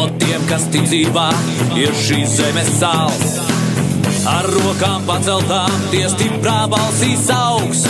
[0.00, 1.26] No tiem, kas tic dzīvā,
[1.76, 3.34] ir šīs zemes sāls.
[4.30, 7.82] Ar rokām paceltām, tie stiprā balsīs augs.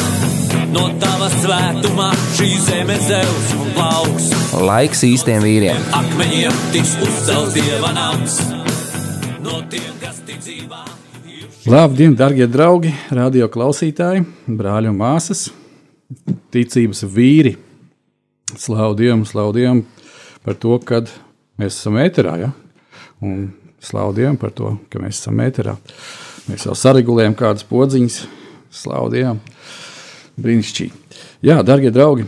[0.72, 4.26] No tava svētumā šī zeme zeus un plauks.
[4.58, 5.86] Laiks īstiem vīriem.
[6.00, 8.40] Akmeņiem tiks uzcelts dieva nams.
[9.46, 10.82] No tiem, kas tic dzīvā.
[11.70, 15.46] Labdien, darbie draugi, radio klausītāji, brāļi un māsas,
[16.50, 17.54] ticības vīri.
[18.58, 19.86] Slavu Dievam, slavu Dievam
[20.42, 21.04] par to, ka
[21.60, 22.34] mēs esam ēterā.
[22.40, 22.50] Ja?
[23.20, 23.50] Un
[23.84, 25.76] slavu Dievam par to, ka mēs esam ēterā.
[26.50, 28.20] Mēs jau saregulējam kādas podziņas.
[28.80, 29.40] Slavu Dievam!
[30.40, 30.92] Brīnišķīgi.
[31.44, 32.24] Jā, darbie draugi,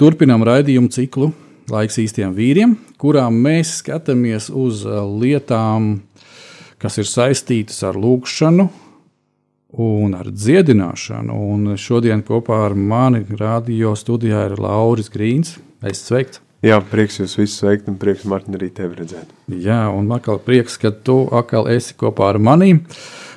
[0.00, 1.30] turpinām raidījumu ciklu
[1.68, 5.98] Laiks īstiem vīriem, kurām mēs skatāmies uz uh, lietām,
[6.80, 8.70] kas ir saistītas ar lūgšanu
[9.84, 11.36] un ar dziedināšanu.
[11.52, 15.58] Un šodien kopā ar mani radio studijā ir Lauris Grīns.
[15.84, 16.47] Es sveiktu!
[16.58, 19.30] Jā, prieks jūs visus sveikt, un prieks, Mārtiņ, arī tevi redzēt.
[19.62, 22.80] Jā, un atkal prieks, ka tu atkal esi kopā ar maniem.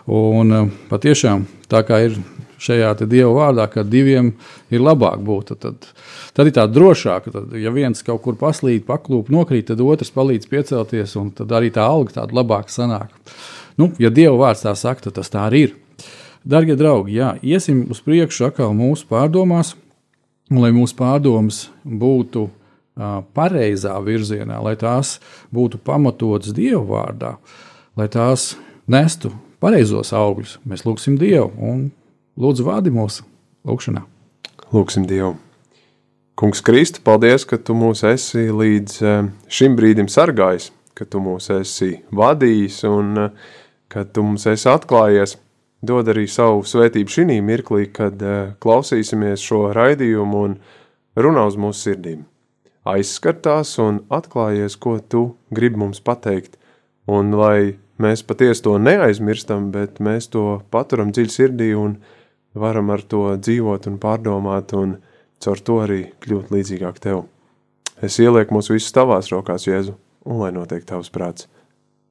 [0.10, 2.16] Un uh, patiešām tā kā ir
[2.62, 4.32] šajā Dieva vārdā, ka diviem
[4.74, 5.54] ir labāk būt.
[5.62, 5.86] Tad,
[6.34, 10.50] tad ir tā drošāk, ka, ja viens kaut kur paslīd, paklūp, nokrīt, tad otrs palīdz
[10.50, 13.14] piecelties, un tad arī tā alga tāda labāka sanāk.
[13.78, 15.76] Nu, ja Dieva vārds tā saka, tad tas tā arī ir.
[16.42, 19.76] Darbie draugi, jā, iesim uz priekšu atkal mūsu pārdomās,
[20.50, 22.48] un lai mūsu pārdomas būtu
[23.38, 25.18] pareizā virzienā, lai tās
[25.54, 27.36] būtu pamatotas Dieva vārdā,
[27.98, 28.54] lai tās
[28.92, 31.90] nestu pareizos augļus, mēs lūgsim Dievu un
[32.40, 33.26] Lūdzu, vādi mūsu
[33.68, 34.02] lūgšanā.
[34.72, 35.36] Lūksim Dievu.
[36.40, 38.96] Kungs Kristu, paldies, ka tu mūs esi līdz
[39.52, 43.28] šim brīdim sargājis, ka tu mūs esi vadījis un
[43.92, 45.36] ka tu mums esi atklājies.
[45.84, 48.22] Dod arī savu svētību šī mirklī, kad
[48.64, 50.58] klausīsimies šo raidījumu un
[51.20, 52.24] runā uz mūsu sirdīm.
[52.82, 56.58] Aizskatās un atklājies, ko tu gribi mums pateikt,
[57.06, 62.00] un lai mēs patiesi to neaizmirstam, bet mēs to paturam dziļi sirdī un
[62.58, 64.98] varam ar to dzīvot un pārdomāt, un
[65.42, 67.28] caur to arī kļūt līdzīgāk tev.
[68.02, 69.94] Es ielieku mūs visus tavās rokās, Jēzu,
[70.26, 71.46] un lai notiek tavs prāts.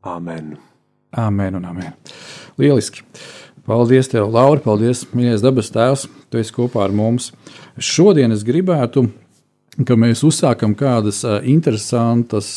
[0.07, 0.55] Āmen!
[1.19, 1.97] Amen un amen.
[2.63, 3.03] Lieliski!
[3.67, 4.63] Paldies, tev, Laura!
[4.63, 6.07] Paldies, mīļais dabas tēvs!
[6.31, 7.33] Tu esi kopā ar mums.
[7.75, 9.09] Šodien es gribētu
[9.87, 12.51] ka mēs uzsākam kādas interesantas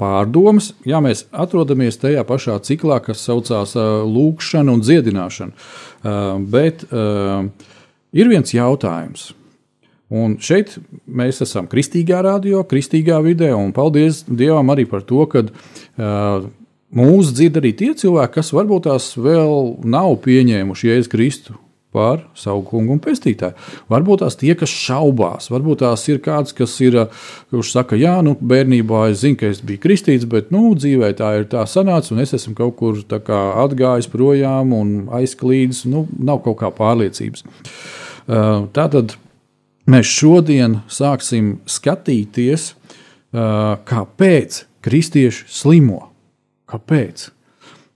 [0.00, 0.72] pārdomas.
[0.88, 5.68] Jā, mēs atrodamies tajā pašā ciklā, kas saucās lūkšana un dziedināšana.
[6.52, 9.30] Bet ir viens jautājums.
[10.10, 10.74] Un šeit
[11.06, 16.48] mēs esam kristīgā radio, kristīgā vidē, un paldies Dievam arī par to, ka uh,
[16.90, 21.58] mūsu dzird arī tie cilvēki, kas varbūt tās vēl nav pieņēmuši Jēzu Kristu
[21.92, 23.56] par savu kungu un pestītāju.
[23.90, 26.98] Varbūt tās tie, kas šaubās, varbūt tās ir kāds, kas ir,
[27.50, 31.32] kurš saka, jā, nu, bērnībā es zinu, ka es biju kristīts, bet, nu, dzīvē tā
[31.40, 36.44] ir tā sanāca, un es esmu kaut kur kā, atgājis projām un aizklīdis, nu, nav
[36.46, 37.44] kaut kā pārliecības.
[38.76, 39.16] Tātad
[39.90, 42.70] mēs šodien sāksim skatīties,
[43.32, 46.06] kāpēc kristieši slimo.
[46.70, 47.30] Kāpēc?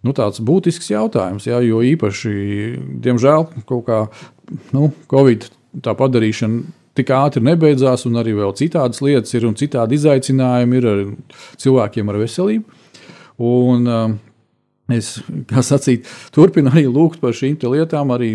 [0.05, 1.49] Nu, tāds būtisks jautājums.
[1.49, 2.35] Jā, jo īpaši,
[3.05, 4.01] diemžēl, kaut kā
[4.77, 5.49] nu, Covid
[5.85, 6.63] tā padarīšana
[6.95, 11.03] tik ātri nebeidzās, un arī vēl citādas lietas ir un citādi izaicinājumi ir ar
[11.65, 12.81] cilvēkiem ar veselību.
[13.43, 14.17] Un, um,
[14.93, 15.15] Es,
[15.49, 16.05] kā sacīt,
[16.35, 18.11] turpinu arī lūgt par šīm lietām.
[18.13, 18.35] Arī,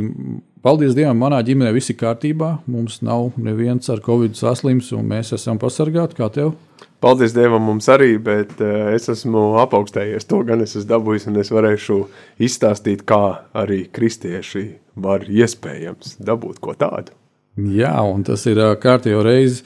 [0.65, 2.55] paldies Dievam, manā ģimenē viss ir kārtībā.
[2.65, 6.17] Mums nav neviens ar covid saslims, un mēs esam pasargāti.
[6.17, 6.55] Kā tev?
[6.99, 10.27] Paldies Dievam, mums arī, bet uh, es esmu apaugstējies.
[10.27, 11.99] To gan es esmu dabūjis, un es varēšu
[12.43, 13.23] izstāstīt, kā
[13.55, 14.65] arī kristieši
[14.99, 17.15] var iespējams dabūt ko tādu.
[17.59, 19.63] Jā, un tas ir kārtībā reizes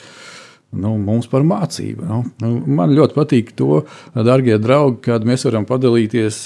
[0.74, 2.06] nu, mums par mācību.
[2.08, 2.20] Nu.
[2.44, 3.84] Nu, man ļoti patīk to,
[4.16, 6.40] darbie draugi, kad mēs varam padalīties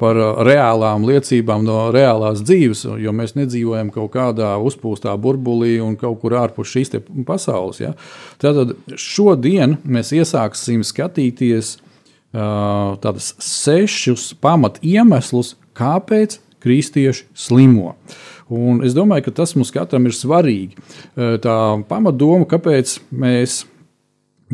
[0.00, 6.20] par reālām liecībām no reālās dzīves, jo mēs nedzīvojam kaut kādā uzpūstā burbulī un kaut
[6.22, 6.94] kur ārpus šīs
[7.28, 7.82] pasaules.
[7.82, 7.92] Ja.
[8.42, 17.94] Tātad šodien mēs iesāksim skatīties uh, tādus sešus pamat iemeslus, kāpēc kristieši slimo.
[18.52, 20.76] Un es domāju, ka tas mums katram ir svarīgi.
[21.16, 21.56] Tā
[21.88, 23.64] pamatdoma, kāpēc mēs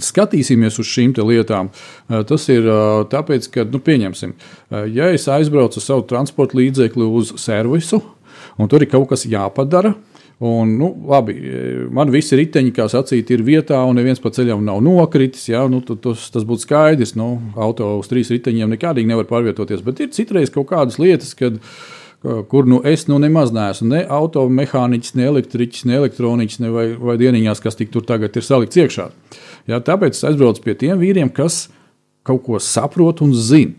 [0.01, 1.69] skatīsimies uz šīm lietām,
[2.09, 2.65] tas ir
[3.13, 4.33] tāpēc, ka, nu, pieņemsim,
[4.95, 8.01] ja es aizbraucu ar savu transporta līdzekli uz servisu,
[8.57, 9.93] un tur ir kaut kas jāpadara.
[10.43, 11.37] Un, nu, labi,
[11.95, 15.45] man visi riteņi, kā sacīt, ir vietā, un neviens pa ceļam nav nokritis.
[15.53, 17.13] Jā, nu, tas, tas būtu skaidrs.
[17.15, 19.85] Nu, auto uz trīs riteņiem nekādīgi nevar pārvietoties.
[19.87, 21.61] Bet ir citreiz kaut kādas lietas, kad,
[22.23, 27.17] kur nu, es nu nemaz neesmu ne automehāniķis, ne elektriķis, ne elektroniķis, ne vai, vai
[27.19, 29.09] dieniņās, kas tur tagad ir salikts iekšā.
[29.71, 31.67] Jā, tāpēc es aizbraucu pie tiem vīriem, kas
[32.27, 33.79] kaut ko saprot un zina.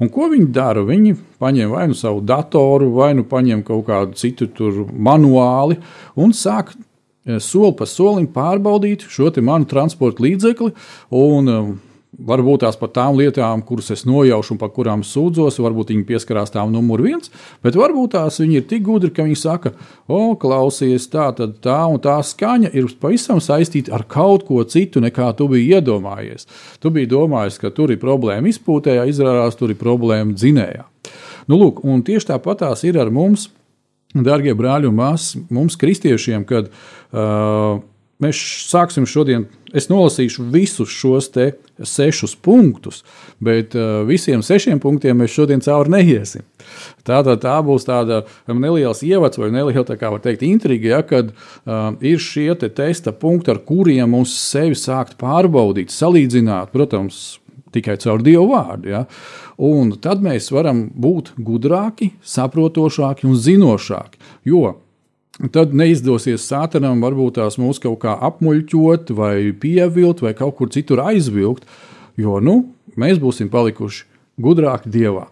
[0.00, 0.82] Un ko viņi dara?
[0.88, 4.48] Viņi paņem vai nu savu datoru, vai nu paņem kaut kādu citu
[4.92, 5.76] manuāli
[6.16, 10.72] un sāk eh, soli pa solim pārbaudīt šo manu transporta līdzekli.
[11.10, 11.72] Un, eh,
[12.20, 16.52] Varbūt tās par tām lietām, kuras es nojaušu un par kurām sūdzos, varbūt viņi pieskarās
[16.52, 17.30] tām numur viens,
[17.64, 19.72] bet varbūt tās viņi ir tik gudri, ka viņi saka,
[20.04, 25.00] o, klausies, tā, tad tā un tā skaņa ir pavisam saistīta ar kaut ko citu,
[25.00, 26.48] nekā tu biji iedomājies.
[26.82, 30.84] Tu biji domājis, ka tur ir problēma izpūtējā, izrādās tur ir problēma dzinējā.
[31.48, 33.48] Nu, lūk, tieši tāpat tās ir ar mums,
[34.12, 37.80] darbie brāļi un māsas, mums, kristiešiem, kad uh,
[38.20, 39.46] Mēs sāksim šodien.
[39.76, 41.28] Es nolasīšu visus šos
[41.86, 43.04] sešus punktus,
[43.38, 46.42] bet uh, visiem sešiem punktiem mēs šodien cauri neiesim.
[47.06, 51.30] Tā, tā, būs tāda neliela ievads vai neliela, tā kā var teikt, intriga, ja, kad
[51.30, 57.38] uh, ir šie te testa punkti, ar kuriem mums sevi sākt pārbaudīt, salīdzināt, protams,
[57.74, 58.90] tikai caur Dievu vārdu.
[58.90, 59.06] Ja.
[59.60, 64.18] Un tad mēs varam būt gudrāki, saprotošāki un zinošāki.
[64.50, 64.80] Jo
[65.48, 71.00] tad neizdosies sātanam varbūt tās mūs kaut kā apmuļķot, vai pievilt, vai kaut kur citur
[71.06, 71.64] aizvilkt,
[72.20, 72.58] jo nu,
[73.00, 74.04] mēs būsim palikuši
[74.40, 75.26] gudrāki dievā.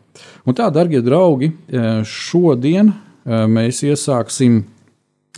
[0.49, 4.63] Un tā, darbie draugi, e, šodien e, mēs iesāksim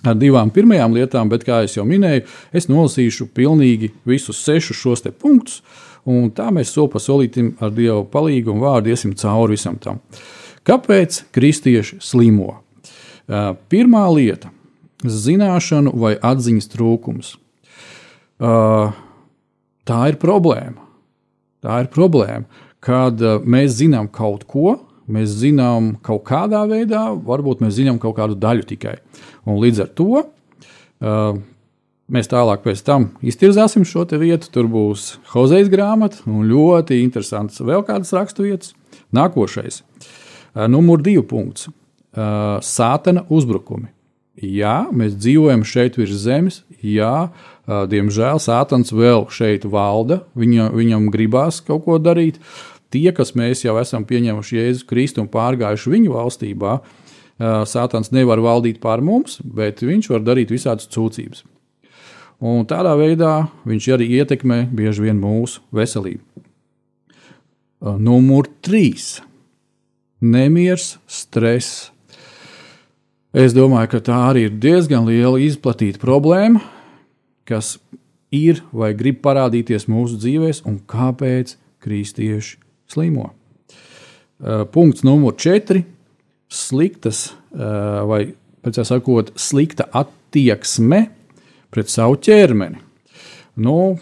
[0.06, 2.25] ar divām pirmajām lietām, bet, kā jau minēju,
[2.56, 5.61] es nolasīšu pilnīgi visus sešus šos punktus,
[6.08, 10.00] un tā mēs soli pa solītim ar Dieva palīdzību un vārdu iesim cauri visam tam.
[10.64, 12.61] Kāpēc kristieši slimo?
[13.26, 14.55] E, pirmā lieta
[15.05, 17.35] zināšanu vai atziņas trūkums.
[18.41, 18.93] Uh,
[19.88, 20.81] tā ir problēma.
[21.61, 22.47] Tā ir problēma,
[22.85, 24.79] kad uh, mēs zinām kaut ko,
[25.11, 28.97] mēs zinām kaut kādā veidā, varbūt mēs zinām kaut kādu daļu tikai.
[29.49, 31.37] Un līdz ar to uh,
[32.11, 34.49] mēs tālāk pēc tam iztirzāsim šo vietu.
[34.52, 38.75] Tur būs Hozejas grāmata un ļoti interesants vēl kādas raksturvietas.
[39.12, 43.91] Nākošais, uh, numur divi punkts uh,- sātana uzbrukumi.
[44.40, 47.28] Jā, mēs dzīvojam šeit virs zemes, jā,
[47.69, 52.40] diemžēl Sātans vēl šeit valda, viņa, viņam gribās kaut ko darīt.
[52.90, 56.81] Tie, kas mēs jau esam pieņēmuši Jēzu Kristu un pārgājuši viņu valstībā,
[57.40, 61.44] Sātans nevar valdīt pār mums, bet viņš var darīt visādas cūcības.
[62.40, 63.34] Un tādā veidā
[63.69, 66.25] viņš arī ietekmē bieži vien mūsu veselību.
[67.81, 69.20] Numur trīs-
[70.34, 71.90] nemieris, stress
[73.31, 76.65] Es domāju, ka tā arī ir diezgan liela izplatīta problēma,
[77.47, 77.77] kas
[78.35, 82.59] ir vai grib parādīties mūsu dzīvēm, un kāpēc kristieši
[82.91, 83.31] slimo.
[84.41, 85.85] Uh, punkts numur četri-
[86.67, 91.09] sliktas, uh, vai tam sakot, slikta attieksme
[91.71, 92.79] pret savu ķermeni.
[93.56, 93.99] Nu,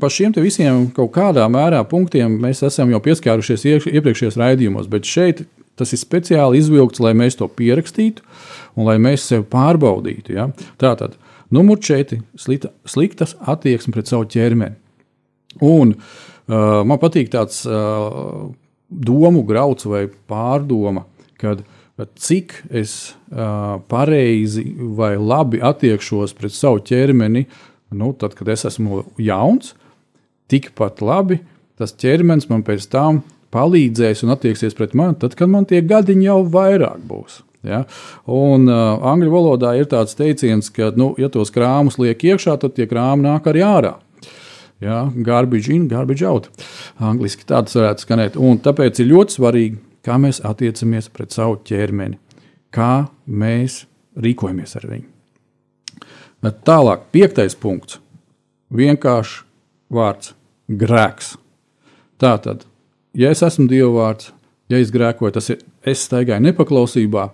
[0.00, 5.42] Par šiem visiem kaut kādā mērā punktiem mēs esam jau pieskārušies iepriekšējos raidījumos, bet šeit
[5.78, 8.24] Tas ir speciāli izvilkts, lai mēs to pierakstītu
[8.76, 10.34] un lai mēs sevi pārbaudītu.
[10.36, 10.48] Ja?
[10.80, 11.16] Tātad,
[11.50, 12.20] numur četri-
[12.92, 14.76] sliktas attieksme pret savu ķermeni.
[15.60, 18.50] Un, uh, man patīk tāds uh,
[18.90, 21.04] domu grauds vai pārdoma,
[21.38, 21.64] kad
[22.16, 27.46] cik es uh, pareizi vai labi attiekšos pret savu ķermeni,
[27.90, 29.74] nu, tad, kad es esmu jauns,
[30.50, 31.40] tikpat labi
[31.80, 33.22] tas ķermenis man pēc tam
[33.54, 37.40] palīdzēs un attieksies pret mani, tad, kad man tie gadiņi jau vairāk būs.
[37.66, 37.82] Ja?
[38.30, 42.76] Un uh, angļu valodā ir tāds teiciens, ka, nu, ja tos krāmus liek iekšā, tad
[42.76, 43.94] tie krāmi nāk arī ārā.
[44.80, 45.04] Ja?
[45.14, 46.48] Garbage in, garbage out.
[47.02, 48.40] Angliski tāds varētu skanēt.
[48.40, 52.16] Un tāpēc ir ļoti svarīgi, kā mēs attiecamies pret savu ķermeni,
[52.72, 53.84] kā mēs
[54.20, 55.08] rīkojamies ar viņu.
[56.40, 58.00] Bet tālāk, piektais punkts.
[58.72, 59.42] Vienkārši
[59.92, 60.32] vārds-
[60.82, 61.34] grēks.
[62.20, 62.64] Tātad
[63.14, 64.30] ja es esmu Dieva vārds,
[64.70, 67.28] ja es grēkoju, tas ir es staigāju nepaklausībā,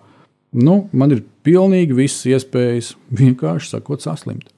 [0.62, 4.48] nu, man ir pilnīgi visas iespējas vienkārši sakot, saslimt.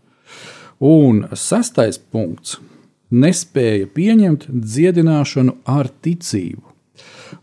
[0.78, 2.58] Un sastais punkts-
[3.24, 6.62] nespēja pieņemt dziedināšanu ar ticību.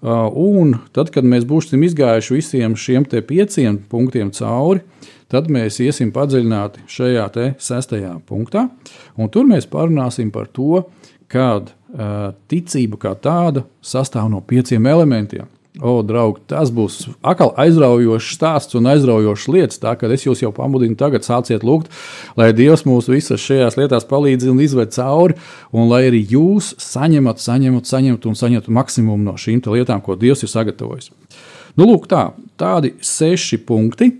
[0.01, 4.81] Uh, un tad, kad mēs būsim izgājuši visiem šiem pieciem punktiem cauri,
[5.29, 8.69] tad mēs iesim padziļināti šajā sestajā punktā.
[9.31, 11.74] Tur mēs parunāsim par to, uh,
[12.51, 15.49] ticība kā tāda sastāv no pieciem elementiem.
[15.83, 19.79] O, draugi, tas būs atkal aizraujošs stāsts un aizraujošs lietas.
[19.83, 21.89] Tā kā es jūs jau pamudinu, tagad sāciet lūgt,
[22.39, 25.35] lai Dievs mūs visas šajās lietās palīdz un izved cauri,
[25.75, 30.45] un lai arī jūs saņemat, saņemat, saņemat un saņemat maksimumu no šīm lietām, ko Dievs
[30.47, 31.11] ir sagatavojis.
[31.75, 34.13] Nu, lūk, tā, tādi seši punkti,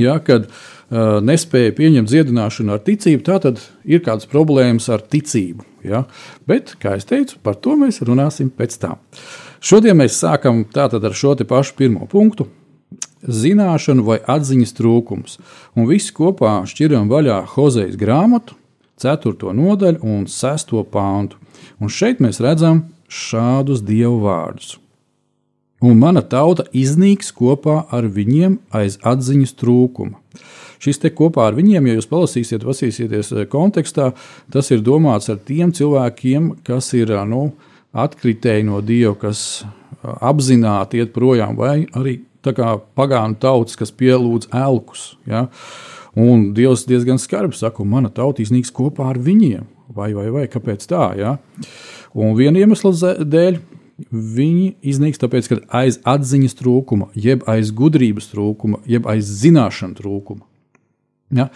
[0.00, 5.68] ja, kad uh, nespēja pieņemt dziedināšanu ar ticību, tad ir kādas problēmas ar ticību.
[5.84, 6.04] Ja?
[6.48, 9.00] Bet, kā jau teicu, par to mēs runāsim pēc tam.
[9.62, 12.48] Šodien mēs sākam ar šo pašu pirmo punktu.
[13.22, 15.38] Zināšanu vai atziņas trūkums.
[15.78, 18.56] Un visi kopā šķiram vaļā Hozejas grāmatu,
[19.02, 19.52] 4.
[19.54, 20.74] nodaļu un 6.
[20.90, 21.38] pāntu.
[21.78, 24.76] Un šeit mēs redzam šādus dievu vārdus.
[25.82, 30.20] Un mana tauta iznīks kopā ar viņiem aiz atziņas trūkuma.
[30.82, 34.10] Šis te kopā ar viņiem, ja jūs palasīsiet, pasīsieties kontekstā,
[34.50, 37.52] tas ir domāts ar tiem cilvēkiem, kas ir nu,
[37.92, 39.62] atkritēji no Dieva, kas
[40.02, 45.12] apzināti iet projām, vai arī pagānu tautas, kas pielūdz elkus.
[45.28, 45.46] Ja?
[46.18, 49.68] Un Dievs diezgan skarbi saka, mana tauta iznīks kopā ar viņiem.
[49.92, 51.12] Vai, vai, vai kāpēc tā?
[51.20, 51.36] Ja?
[52.16, 53.60] Un viena iemesla dēļ
[54.10, 60.48] viņi iznīks tāpēc, ka aiz atziņas trūkuma, jeb aiz gudrības trūkuma, jeb aiz zināšanu trūkuma.
[61.32, 61.48] Ja?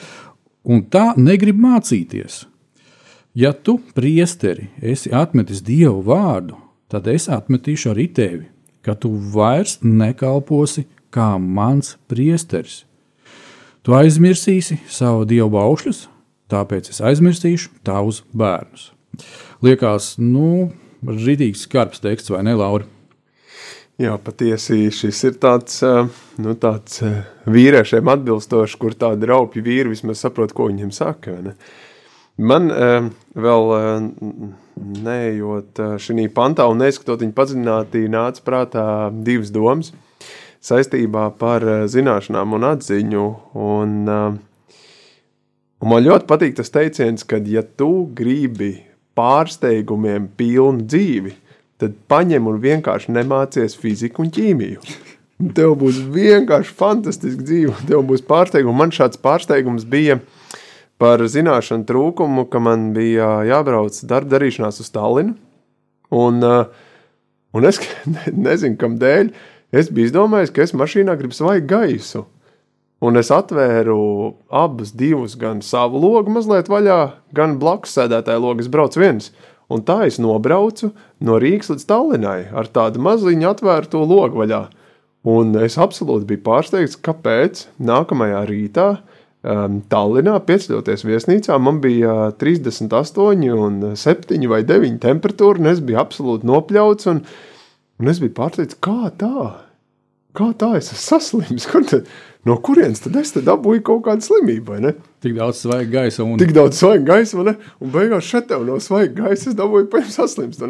[0.67, 2.45] Un tā negrib mācīties.
[3.37, 6.57] Ja tu, priesteri, esi atmetis dievu vārdu,
[6.89, 8.47] tad es atmetīšu arī tevi,
[8.81, 12.85] ka tu vairs nekalposi kā mans priesteris.
[13.85, 16.07] Tu aizmirsīsi savu dievu baušļus,
[16.51, 18.91] tāpēc es aizmirsīšu tavus bērnus.
[19.63, 20.73] Liekas, nu,
[21.07, 22.89] rītīgs skarbs teksts, vai ne, Laura?
[23.97, 25.79] Jā, patiesi šis ir tāds,
[26.43, 27.01] nu, tāds
[27.49, 31.39] vīriešiem atbilstošs, kur tādi raupi vīri vismaz saprot, ko viņiem saka.
[31.41, 31.55] Ne?
[32.37, 33.73] Man uh, vēl
[34.77, 38.85] neejot šī pantā un neskatot viņa padziļinātī, nāca prātā
[39.25, 39.95] divas domas
[40.67, 43.25] saistībā par zināšanām un atziņu.
[43.57, 43.97] Un,
[45.81, 48.75] un man ļoti patīk tas teiciens, ka ja tu gribi
[49.17, 51.33] pārsteigumiem pilnu dzīvi,
[51.81, 54.83] tad paņem un vienkārši nemācies fiziku un ķīmiju.
[55.57, 58.79] Tev būs vienkārši fantastiski dzīve, tev būs pārsteigums.
[58.79, 60.21] Man šāds pārsteigums bija
[61.01, 65.37] par zināšanu trūkumu, ka man bija jābrauc darba darīšanās uz Tallinu.
[66.17, 66.65] Un, uh,
[67.53, 67.83] un es
[68.15, 69.35] ne, nezinu, kam dēļ.
[69.77, 72.25] Es biju izdomājis, ka es mašīnā gribu svaigu gaisu.
[73.05, 73.99] Un es atvēru
[74.49, 77.01] abus, divus, gan savu logu mazliet vaļā,
[77.37, 78.65] gan blakus sēdētāju logu.
[78.65, 79.35] Es braucu viens.
[79.73, 80.93] Un tā es nobraucu
[81.27, 84.63] no Rīgas līdz Tallinai ar tādu maziņu atvērto logu vaļā.
[85.27, 93.51] Un es absolūti biju pārsteigts, kāpēc nākamajā rītā um, Tallinā, pieceļoties viesnīcā, man bija 38,
[93.59, 97.11] un 7 vai 9 temperatūra, un es biju absolūti nopļauts.
[97.11, 97.25] Un,
[97.99, 99.66] un es biju pārsteigts, kā tā?
[100.37, 101.67] Kā tā es esmu saslims?
[101.71, 102.09] Kur tad,
[102.49, 104.81] no kurienes tad es tad dabūju kaut kādu slimību?
[105.25, 106.25] Tik daudz svaiga gaisa.
[106.27, 106.37] Un...
[106.41, 107.57] Tik daudz svaiga gaisa, ne?
[107.81, 110.67] un beigās šeit tev no svaiga gaisa es dabūju paņemt saslimst.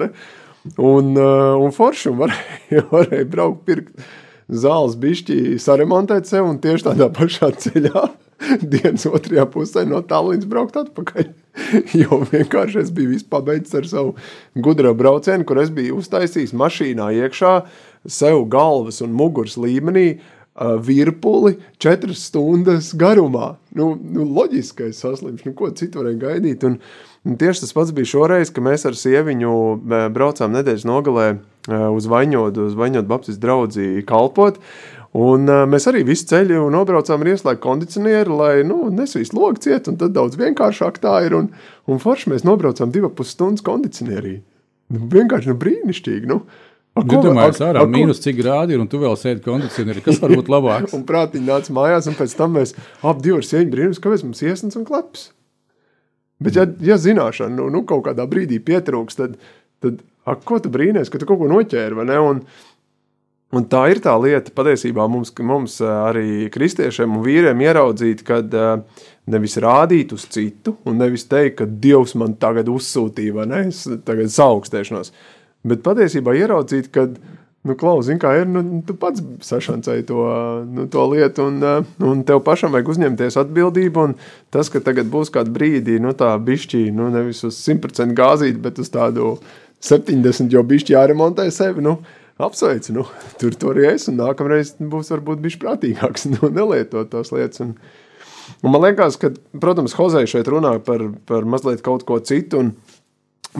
[0.83, 4.07] Un, uh, un forši un varēja, varēja braukt pirkt
[4.47, 8.05] zāles bišķi saremontēt sev un tieši tādā pašā ceļā
[8.73, 11.33] dienas otrajā pusē no Tallinas braukt atpakaļ.
[12.03, 14.15] jo vienkārši es biju pabeidzis ar savu
[14.63, 17.55] gudro braucienu, kur es biju uztaisījis mašīnā iekšā
[18.09, 23.55] sev galvas un muguras līmenī uh, virpuli četras stundas garumā.
[23.77, 26.67] Nu, nu loģiskais saslimš, nu ko citu varēja gaidīt.
[26.69, 26.81] Un,
[27.27, 29.55] un tieši tas pats bija šoreiz, ka mēs ar sieviņu
[30.15, 34.61] braucām nedēļas nogalē uh, uz Vaņodu, uz Vaņodu Baptistu draudzi kalpot.
[34.61, 39.63] Uh, Un, uh, mēs arī visu ceļu nobraucām ar ieslēgtu kondicionieri, lai nu, nesvīst logs
[39.65, 41.37] ciet, un tad daudz vienkāršāk tā ir.
[41.39, 41.49] Un,
[41.89, 44.41] un forši mēs nobraucām divas pusstundas kondicionierī.
[44.93, 46.29] Nu, vienkārši nu, brīnišķīgi.
[46.29, 46.43] Nu.
[46.97, 50.01] Iedomājieties, ārā ar, mīnus cik grādi ir, un tu vēl sēdi kondicionierī.
[50.05, 50.95] Kas var būt labāks?
[50.97, 52.73] un prātiņi nāca mājās, un pēc tam mēs
[53.05, 55.27] ap divu ar sieņu brīnums, kāpēc mums iesnas un kleps.
[56.41, 59.37] Bet, ja, ja zināšana nu, nu, kaut kādā brīdī pietrūks, tad,
[59.85, 62.23] tad ak, ko tu brīnīties, ka tu kaut ko noķēri, vai ne?
[62.31, 62.43] Un,
[63.55, 68.51] Un tā ir tā lieta, patiesībā mums, mums arī kristiešiem un vīriem ieraudzīt, kad
[69.31, 73.85] nevis rādīt uz citu, un nevis teikt, ka Dievs man tagad uzsūtīja, vai ne, es
[74.07, 75.13] tagad saaugstēšanos,
[75.67, 77.09] bet patiesībā ieraudzīt, ka,
[77.67, 80.27] nu, klaus, zin kā ir, nu, tu pats sašancēji to,
[80.71, 84.15] nu, to lietu, un, un tev pašam vajag uzņemties atbildību, un
[84.55, 88.79] tas, ka tagad būs kādu brīdī, nu, tā bišķī, nu, nevis uz 100% gāzīt, bet
[88.83, 89.37] uz tādu
[89.85, 91.85] 70 jau bišķi jāremontē sevi.
[91.85, 91.99] Nu,
[92.43, 93.07] apsveicu, nu,
[93.41, 97.63] tur tur arī es, un nākamreiz būs varbūt bijis prātīgāks, nu, nelietot tās lietas.
[97.65, 97.75] Un,
[98.63, 99.33] un man liekas, ka,
[99.63, 102.75] protams, Hozei šeit runā par, par mazliet kaut ko citu, un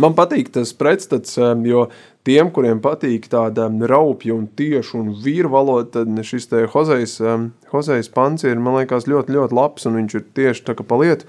[0.01, 1.87] man patīk tas pretstats, um, jo
[2.27, 7.51] tiem, kuriem patīk tāda raupja un tieša un vīru valoda, tad šis te Hozejs, um,
[7.73, 11.01] Hozejs pants ir, man liekas, ļoti, ļoti labs, un viņš ir tieši tā kā pa
[11.03, 11.29] lietu.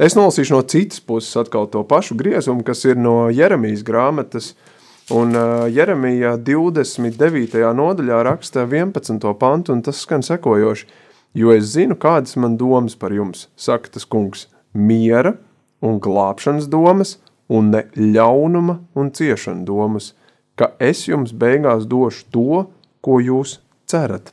[0.00, 4.54] Es nolasīšu no citas puses atkal to pašu griezumu, kas ir no Jeremijas grāmatas,
[5.10, 7.58] Un uh, Jeremijā 29.
[7.74, 9.24] nodaļā raksta 11.
[9.40, 10.86] pantu, un tas skan sekojoši.
[11.34, 15.34] Jo es zinu, kādas man domas par jums, saka tas kungs, miera
[15.82, 17.16] un glābšanas domas,
[17.50, 20.12] un ne ļaunuma un ciešana domas,
[20.58, 22.64] ka es jums beigās došu to,
[23.04, 23.58] ko jūs
[23.90, 24.32] cerat.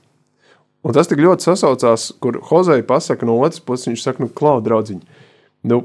[0.86, 4.60] Un tas tik ļoti sasaucās, kur Hozei pasaka no otras puses, viņš saka, nu, klau,
[4.64, 5.02] draudziņ,
[5.72, 5.82] nu,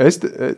[0.00, 0.54] es, te, e,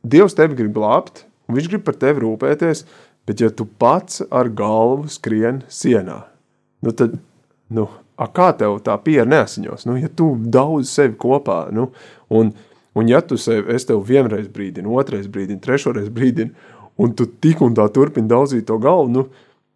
[0.00, 2.86] Dievs tevi grib glābt, un viņš grib par tevi rūpēties,
[3.30, 6.16] Bet, ja tu pats ar galvu skrien sienā,
[6.82, 7.12] nu tad,
[7.70, 7.84] nu,
[8.18, 9.84] a, kā tev tā piera neasiņos?
[9.86, 11.90] Nu, ja tu daudz sevi kopā, nu,
[12.32, 12.50] un,
[12.94, 16.54] un ja tu sevi, es tev vienreiz brīdinu, otrais brīdinu, trešoreiz brīdinu,
[17.00, 19.26] un tu tik un tā turpini daudzīt to galvu, nu,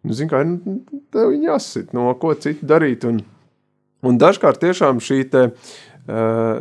[0.05, 0.79] nu zin kā, nu,
[1.13, 3.21] tev jāsit, no ko citu darīt, un,
[4.05, 6.59] un dažkārt tiešām šī te, uh,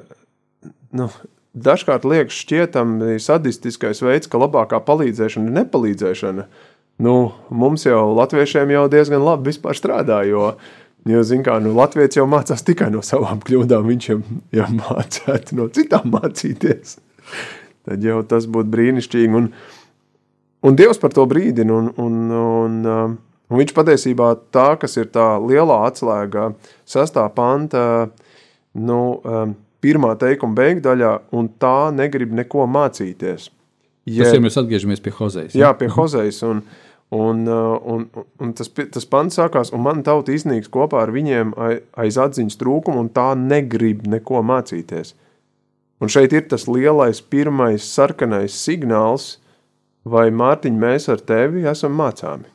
[0.94, 1.08] nu,
[1.54, 8.70] dažkārt liekas šķietami sadistiskais veids, ka labākā palīdzēšana ir nepalīdzēšana, uh, nu, mums jau latviešiem
[8.74, 10.54] jau diezgan labi strādā, jo,
[11.08, 14.18] jo zin kā, nu, latvieci jau mācās tikai no savām kļūdām, viņš jau,
[14.58, 16.98] jau mācētu no citām mācīties.
[17.84, 19.50] Tad jau tas būtu brīnišķīgi, un,
[20.64, 23.18] un Dievs par to brīdina, un, un, un, um,
[23.50, 26.52] un viņš patiesībā tā, kas ir tā lielā atslēga
[26.88, 27.84] sastā panta,
[28.72, 29.52] nu, um,
[29.84, 33.50] pirmā teikuma beigdaļā, un tā negrib neko mācīties.
[34.08, 35.56] Ja, tas, ja mēs atgriežamies pie Hozejas.
[35.56, 36.83] Jā, pie Hozejas, un, Un, uh,
[37.14, 38.08] un,
[38.42, 41.52] un tas, tas pants sākās, un man tauta iznīks kopā ar viņiem
[42.00, 45.14] aiz atziņas trūkumu, un tā negrib neko mācīties.
[46.02, 49.38] Un šeit ir tas lielais, pirmais sarkanais signāls,
[50.04, 52.50] vai Mārtiņ, mēs ar tevi esam mācāmi.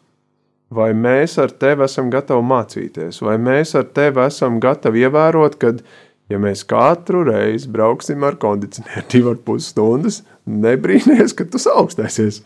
[0.70, 5.82] Vai mēs ar tevi esam gatavi mācīties, vai mēs ar tevi esam gatavi ievērot, kad,
[6.30, 12.44] ja mēs katru reizi brauksim ar kondicionieru divu ar pus stundas, nebrīnīties, ka tu augstēsies.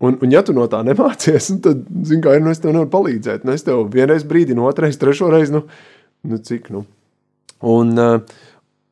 [0.00, 2.88] Un, un ja tu no tā nemācies, tad, zini, kā ir, nu, es tev nevaru
[2.92, 3.44] palīdzēt.
[3.44, 5.66] Nu, es tev vienreiz brīdinu, otrais, trešo reizi, nu,
[6.24, 6.86] nu cik, nu.
[7.68, 8.38] Un, uh,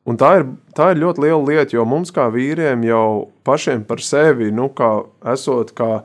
[0.05, 0.45] un tā, ir,
[0.77, 3.07] tā ir ļoti liela lieta, jo mums kā vīriem jau
[3.47, 4.91] pašiem par sevi, nu, kā
[5.33, 6.03] esot kā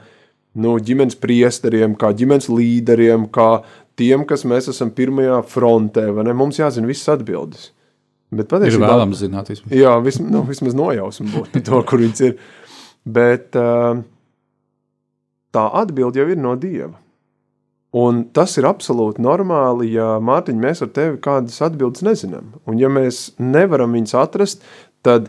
[0.56, 3.50] nu, ģimenes priesteriem, kā ģimenes līderiem, kā
[4.00, 7.68] tiem, kas mēs esam pirmajā frontē, vai ne, mums jāzina visas atbildes.
[8.32, 8.88] Bet patiesībā...
[8.88, 9.76] Ir vēlams zināt vismaz.
[9.76, 12.36] Jā, vismaz, nu, vismaz nojausmu būt to, kur viņš ir.
[13.04, 13.52] Bet...
[13.52, 14.00] Uh,
[15.54, 16.96] tā atbilde jau ir no Dieva.
[17.94, 22.56] Un tas ir absolūti normāli, ja Mārtiņ, mēs ar tevi kādas atbildes nezinām.
[22.66, 24.66] Un ja mēs nevaram viņus atrast,
[25.06, 25.28] tad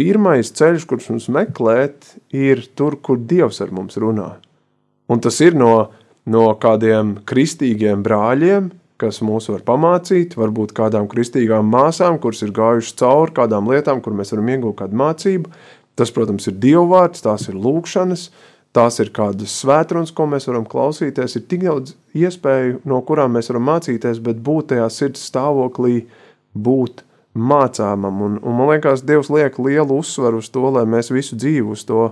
[0.00, 4.30] pirmais ceļš, kurš mums meklēt, ir tur, kur Dievs ar mums runā.
[5.12, 5.90] Un tas ir no,
[6.24, 12.96] no kādiem kristīgiem brāļiem, kas mūs var pamācīt, varbūt kādām kristīgām māsām, kuras ir gājušas
[12.96, 15.52] cauri kādām lietām, kur mēs varam iegūt kādu mācību.
[15.96, 20.66] Tas, protams, ir dievvvārds, tās ir lūkšanas, uh, tās ir kādas svētrunas, ko mēs varam
[20.68, 26.06] klausīties, ir tik daudz iespēju, no kurām mēs varam mācīties, bet būt tajā sirds stāvoklī,
[26.56, 27.04] būt
[27.36, 28.22] mācāmam.
[28.24, 31.84] Un, un man liekas, Dievs liek lielu uzsvaru uz to, lai mēs visu dzīvi uz
[31.88, 32.10] to,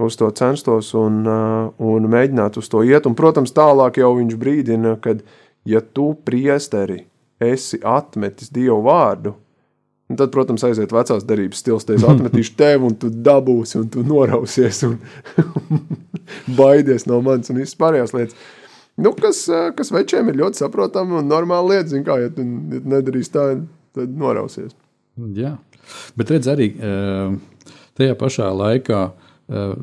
[0.00, 3.08] uz to censtos un, uh, un mēģinātu uz to iet.
[3.08, 5.24] Un, protams, tālāk jau viņš brīdina, kad,
[5.68, 7.04] ja tu priesteri
[7.40, 9.34] esi atmetis Dievu vārdu,
[10.10, 13.90] Un tad, protams, aiziet vecās derības stils, te es atmetīšu tevi, un tu dabūsi, un
[13.94, 14.96] tu norausies, un
[16.58, 18.38] baidies no manis, un visas pārējās lietas.
[19.00, 19.44] Nu, kas,
[19.78, 23.32] kas večiem ir ļoti saprotama un normāla lieta, zin kā, ja tu, ja tu nedarīsi
[23.36, 23.44] tā,
[23.96, 24.74] tad norausies.
[25.36, 25.54] Jā,
[26.18, 26.72] bet redz arī
[27.98, 29.04] tajā pašā laikā,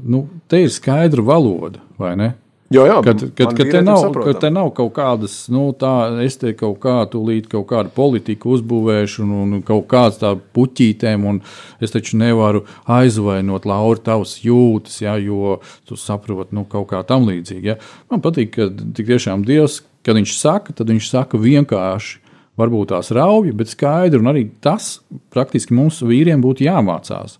[0.03, 2.33] nu, te ir skaidra valoda, vai ne?
[2.67, 6.35] Jā, jā, kad, kad, kad, te nav, kad te nav kaut kādas, nu, tā, es
[6.41, 11.39] te kaut kā, tūlīt kaut kādu politiku uzbūvēšu, un, un kaut kāds tā puķītēm, un
[11.79, 17.29] es taču nevaru aizvainot Lauru tavas jūtas, ja, jo tu saproti, nu, kaut kā tam
[17.29, 17.71] līdzīgi.
[17.71, 17.77] Ja.
[18.11, 22.23] Man patīk, ka tik tiešām Dievs, kad viņš saka, tad viņš saka vienkārši.
[22.57, 24.95] Varbūt tās rauji, bet skaidri, un arī tas
[25.29, 27.37] praktiski mums vīriem būtu jāmācās.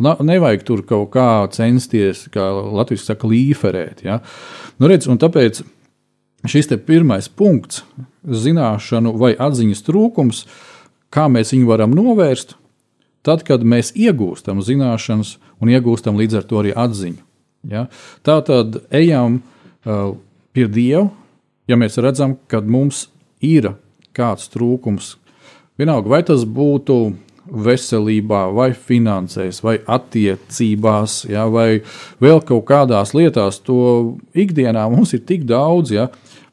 [0.00, 4.00] Nevajag tur kaut kā censties, kā Latvijas saka, līferēt.
[4.06, 4.20] Ja?
[4.80, 5.62] Nu, redz, tāpēc
[6.48, 7.84] šis pirmais punkts,
[8.24, 10.44] zināšanu vai atziņas trūkums,
[11.12, 12.56] kā mēs viņu varam novērst,
[13.26, 17.20] tad, kad mēs iegūstam zināšanas un iegūstam līdz ar to arī atziņu.
[17.68, 17.86] Ja?
[18.24, 19.40] Tā tad ejam
[19.84, 20.14] uh,
[20.56, 21.08] pie Dieva,
[21.68, 23.08] ja mēs redzam, ka mums
[23.44, 23.74] ir
[24.16, 25.16] kāds trūkums.
[25.80, 26.96] Vienalga, vai tas būtu
[27.50, 31.82] veselībā, vai finansēs, vai attiecībās, ja, vai
[32.22, 35.94] vēl kaut kādās lietās, to ikdienā mums ir tik daudz.
[35.94, 36.08] Ja,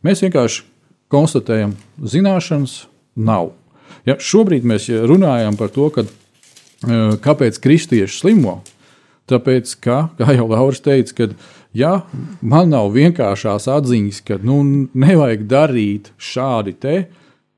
[0.06, 0.66] mēs vienkārši
[1.14, 3.54] konstatējam, zināšanas nav.
[4.08, 8.62] Ja, šobrīd mēs runājam par to, ka, e, kāpēc kristieši slimo.
[9.28, 11.28] Tāpēc, ka, kā jau Lauris teica, ka
[11.76, 11.94] ja
[12.42, 14.62] man nav vienkāršās atziņas, ka nu,
[14.96, 16.98] nevajag darīt šādi te,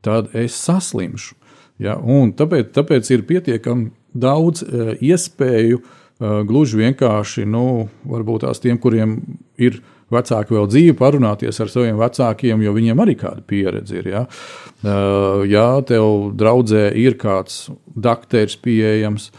[0.06, 1.38] tad es saslimšu.
[1.80, 1.96] Ja,
[2.39, 9.15] tāpēc, tāpēc ir pietiekami daudz uh, iespēju uh, gluži vienkārši, nu, varbūt tās tiem, kuriem
[9.62, 9.80] ir
[10.12, 14.10] vecāki vēl dzīvi, parunāties ar saviem vecākiem, jo viņiem arī kāda pieredze ir.
[14.12, 19.32] Ja, uh, ja tev draudzē ir kāds dakteris pieejams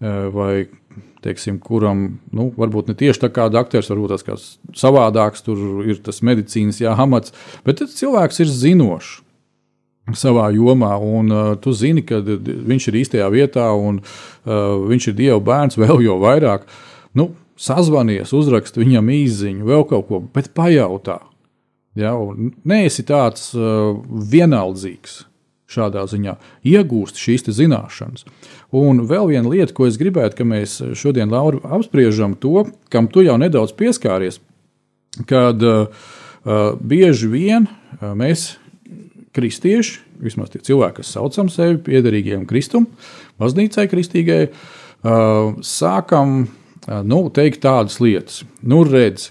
[0.00, 0.70] vai
[1.20, 4.46] teiksim, kuram nu, varbūt ne tieši tā kā dakteris, varbūt tas kāds
[4.80, 7.34] savādāks, tur ir tas medicīnas jā, amats,
[7.66, 9.18] bet cilvēks ir zinošs
[10.18, 15.18] savā jomā, un uh, tu zini, ka viņš ir īstajā vietā, un uh, viņš ir
[15.18, 16.68] Dieva bērns vēl jau vairāk.
[17.16, 21.20] Nu, sazvanies, uzrakst viņam īsiņu, vēl kaut ko, bet pajautā.
[21.98, 25.24] Ja, Nē, esi tāds uh, vienaldzīgs
[25.70, 28.26] šādā ziņā, iegūst šīs zināšanas.
[28.74, 33.24] Un vēl viena lieta, ko es gribētu, ka mēs šodien Laura, apspriežam, to, kam tu
[33.26, 34.40] jau nedaudz pieskāries,
[35.30, 35.86] kad uh,
[36.42, 38.54] uh, bieži vien uh, mēs
[39.36, 42.88] kristieši, vismaz tie cilvēki, kas saucam sevi piederīgiem Kristum,
[43.40, 44.40] baznīcai kristīgai,
[45.64, 46.42] sākam
[47.06, 48.42] nu, teikt tādas lietas.
[48.62, 49.30] Nu, redz,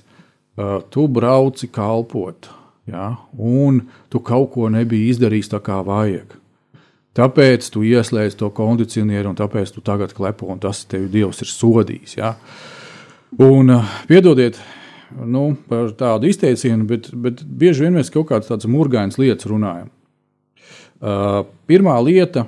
[0.94, 2.50] tu brauci kalpot,
[2.90, 6.36] ja, un tu kaut ko nebija izdarījis tā kā vajag.
[7.20, 11.50] Tāpēc tu ieslēdz to kondicionieru, un tāpēc tu tagad klepo, un tas tev Dievs ir
[11.52, 12.16] sodījis.
[12.20, 12.36] Ja?
[13.44, 13.74] Un,
[14.08, 14.60] piedodiet,
[15.16, 19.90] nu, par tādu izteicienu, bet, bet bieži vien mēs kaut kādas tādas murgainas lietas runājam.
[21.00, 22.46] Uh, pirmā lieta,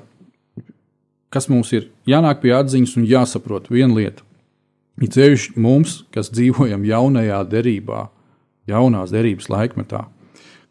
[1.32, 4.26] kas mums ir jānāk pie atziņas un jāsaprot, viena lieta.
[5.02, 8.10] Ir ceļš mums, kas dzīvojam jaunajā derībā,
[8.70, 10.04] jaunās derības laikmetā,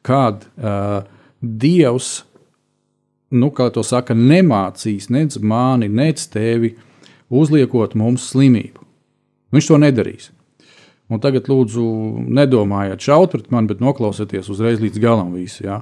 [0.07, 1.09] kad uh,
[1.41, 2.21] Dievs,
[3.33, 6.75] nu, kā to saka, nemācīs nec mani, nec tevi,
[7.33, 8.85] uzliekot mums slimību.
[9.55, 10.29] Viņš to nedarīs.
[11.11, 11.85] Un tagad, lūdzu,
[12.31, 15.65] nedomājiet šaut pret mani, bet noklausieties uzreiz līdz galam visu.
[15.67, 15.81] Ja?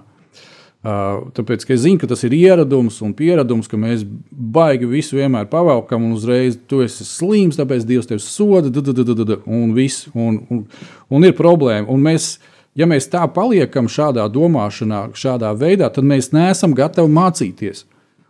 [0.79, 6.05] Tāpēc es zinu, ka tas ir ieradums un pieredums, ka mēs baigi visu vienmēr pavalkam
[6.07, 10.07] un uzreiz tu esi slims, tāpēc Dievs tevi soda, da, da, da, da, un viss.
[10.15, 10.63] Un, un,
[11.11, 11.89] un ir problēma.
[11.91, 12.37] Un mēs,
[12.79, 17.85] ja mēs tā paliekam šādā domāšanā, šādā veidā, tad mēs neesam gatavi mācīties.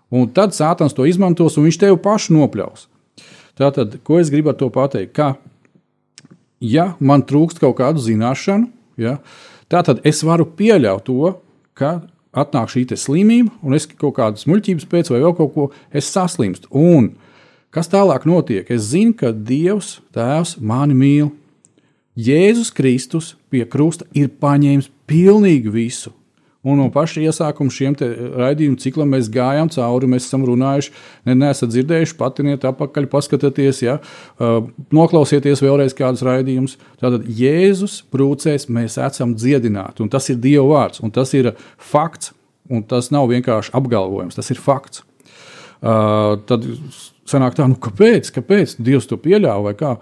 [0.08, 2.88] Un tad Sātans to izmantos un viņš tevi pašu nopļaus.
[3.60, 5.12] Tātad, ko es gribu ar to pateikt?
[5.12, 5.34] Ka
[6.60, 8.68] ja man trūkst kaut kādu zināšanu,
[9.00, 9.18] ja,
[9.68, 11.34] tad es varu pieļaut to,
[11.78, 12.00] ka
[12.34, 16.68] atnāk šī slimība, un es kaut kādas muļķības pēc vai vēl kaut ko saslimstu.
[16.70, 17.14] Un
[17.74, 18.68] kas tālāk notiek?
[18.70, 21.32] Es zinu, ka Dievs, Tēvs, mani mīl.
[22.18, 26.12] Jēzus Kristus pie krusta ir paņēmis pilnīgi visu.
[26.66, 30.08] Un no paša iesākuma šiem raidījumu ciklam mēs gājām cauri.
[30.10, 30.90] Mēs esam runājuši,
[31.28, 36.74] ne, neesat dzirdējuši, patiniet atpakaļ, paskatieties, ja, uh, noklausieties vēlreiz kādus raidījumus.
[36.98, 42.34] Tātad Jēzus brūcēs mēs esam dziedināti, un tas ir Dieva vārds, un tas ir fakts,
[42.66, 45.06] un tas nav vienkārši apgalvojums, tas ir fakts.
[45.78, 46.66] Uh, tad
[47.30, 49.94] sanāk tā, nu kāpēc, kāpēc Dievs to pieļāva vai kā?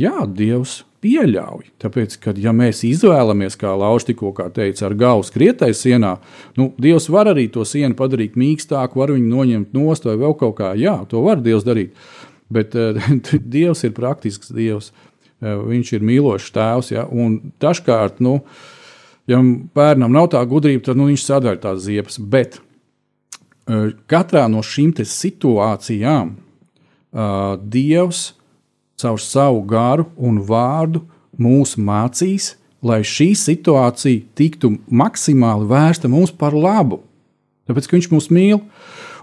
[0.00, 1.68] Jā, Dievs pieļauj.
[1.82, 6.16] Tāpēc, kad ja mēs izvēlamies, kā Lauris tikko teica, ar galvu skrietai sienā,
[6.58, 10.56] nu, Dievs var arī to sienu padarīt mīkstāku, var viņu noņemt nost vai vēl kaut
[10.60, 10.72] kā.
[10.80, 11.96] Jā, to var Dievs darīt.
[12.52, 12.96] Bet uh,
[13.56, 14.92] Dievs ir praktisks Dievs.
[15.44, 16.92] Uh, viņš ir mīlošs tēvs.
[16.94, 17.08] Ja?
[17.10, 18.38] Un dažkārt, nu,
[19.30, 19.40] ja
[19.76, 22.20] bērnam nav tā gudrība, tad nu, viņš sadara tās ziepes.
[22.20, 28.30] Bet uh, katrā no šīm situācijām uh, Dievs
[29.00, 31.02] caur savu garu un vārdu
[31.40, 32.54] mūs mācīs,
[32.84, 37.00] lai šī situācija tiktu maksimāli vērsta mums par labu.
[37.68, 38.60] Tāpēc, ka viņš mūs mīl.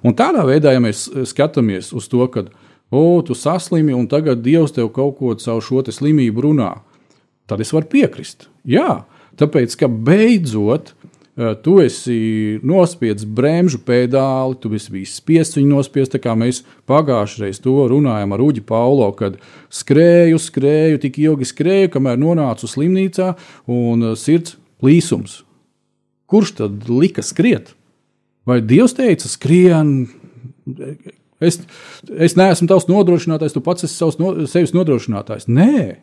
[0.02, 2.48] Un tādā veidā, ja mēs skatāmies uz to, ka,
[2.90, 6.72] o, tu saslimi, un tagad Dievs tev kaut ko caur šo slimību runā,
[7.46, 8.50] tad es varu piekrist.
[8.66, 9.04] Jā,
[9.38, 11.11] tāpēc, ka beidzot Eh,
[11.64, 16.18] tu esi nospiedis bremžu pedāli, tu esi bijis spiests viņu nospiest.
[16.38, 19.38] Mēs pagājušajā reizē to runājām ar Uģi Paulo, kad
[19.74, 23.34] skrēju, skrēju, tik ilgi skrēju, kamēr nonācu slimnīcā
[23.72, 25.42] un eh, sirds plīsums.
[26.32, 27.74] Kurš tad lika skriet?
[28.48, 30.08] Vai Dievs teica, skrien?
[31.42, 31.58] Es,
[32.12, 35.50] es neesmu tavs nodrošinātājs, tu pats esi savs no, sevis nodrošinātājs.
[35.52, 36.02] Nē,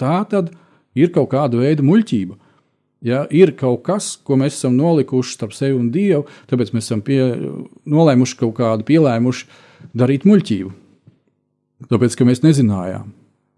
[0.00, 0.50] Tā tad
[0.98, 2.36] ir kaut kāda veida muļķība.
[3.04, 7.02] Ja, ir kaut kas, ko mēs esam nolikuši starp sevi un Dievu, tāpēc mēs esam
[7.04, 7.20] pie,
[7.90, 10.72] nolēmuši kaut kādu pielēmuši darīt muļķību.
[11.90, 13.10] Tāpēc, ka mēs nezinājām.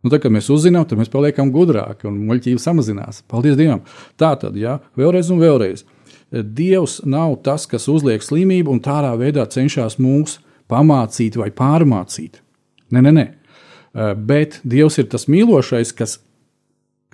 [0.03, 3.23] Nu, tad, kad mēs uzzinām, tad mēs paliekam gudrāki un muļķība samazinās.
[3.31, 3.85] Paldies Dievam!
[4.19, 5.87] Tā tad, ja, vēlreiz un vēlreiz.
[6.31, 12.43] Dievs nav tas, kas uzliek slimību un tādā veidā cenšas mūs pamācīt vai pārmācīt.
[12.91, 13.27] Nē, nē, nē.
[14.27, 16.19] Bet Dievs ir tas mīlošais, kas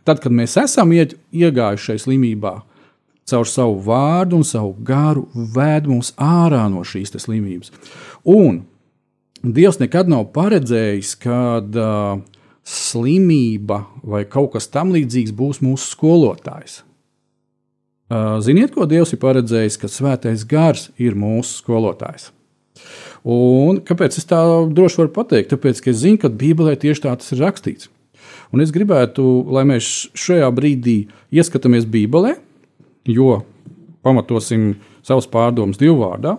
[0.04, 2.56] tad, kad mēs esam iegājuši šajā slimībā,
[3.28, 7.72] caur savu vārdu un savu garu vēd mums ārā no šīs slimības.
[8.28, 8.64] Un
[9.42, 12.20] Dievs nekad nav paredzējis, ka uh,
[12.62, 16.76] slimība vai kaut kas tamlīdzīgs būs mūsu skolotājs.
[18.06, 22.28] Uh, ziniet, ko Dievs ir paredzējis, ka svētais gars ir mūsu skolotājs.
[23.26, 24.38] Un kāpēc es tā
[24.70, 25.50] droši varu pateikt?
[25.50, 27.90] Tāpēc, ka es zinu, ka Bībelē tieši tā tas ir rakstīts.
[28.52, 29.88] Un es gribētu, lai mēs
[30.18, 32.34] šajā brīdī ieskatāmies Bībelē,
[33.08, 33.38] jo
[34.04, 34.74] pamatosim
[35.06, 36.36] savus pārdomus divu vārdā,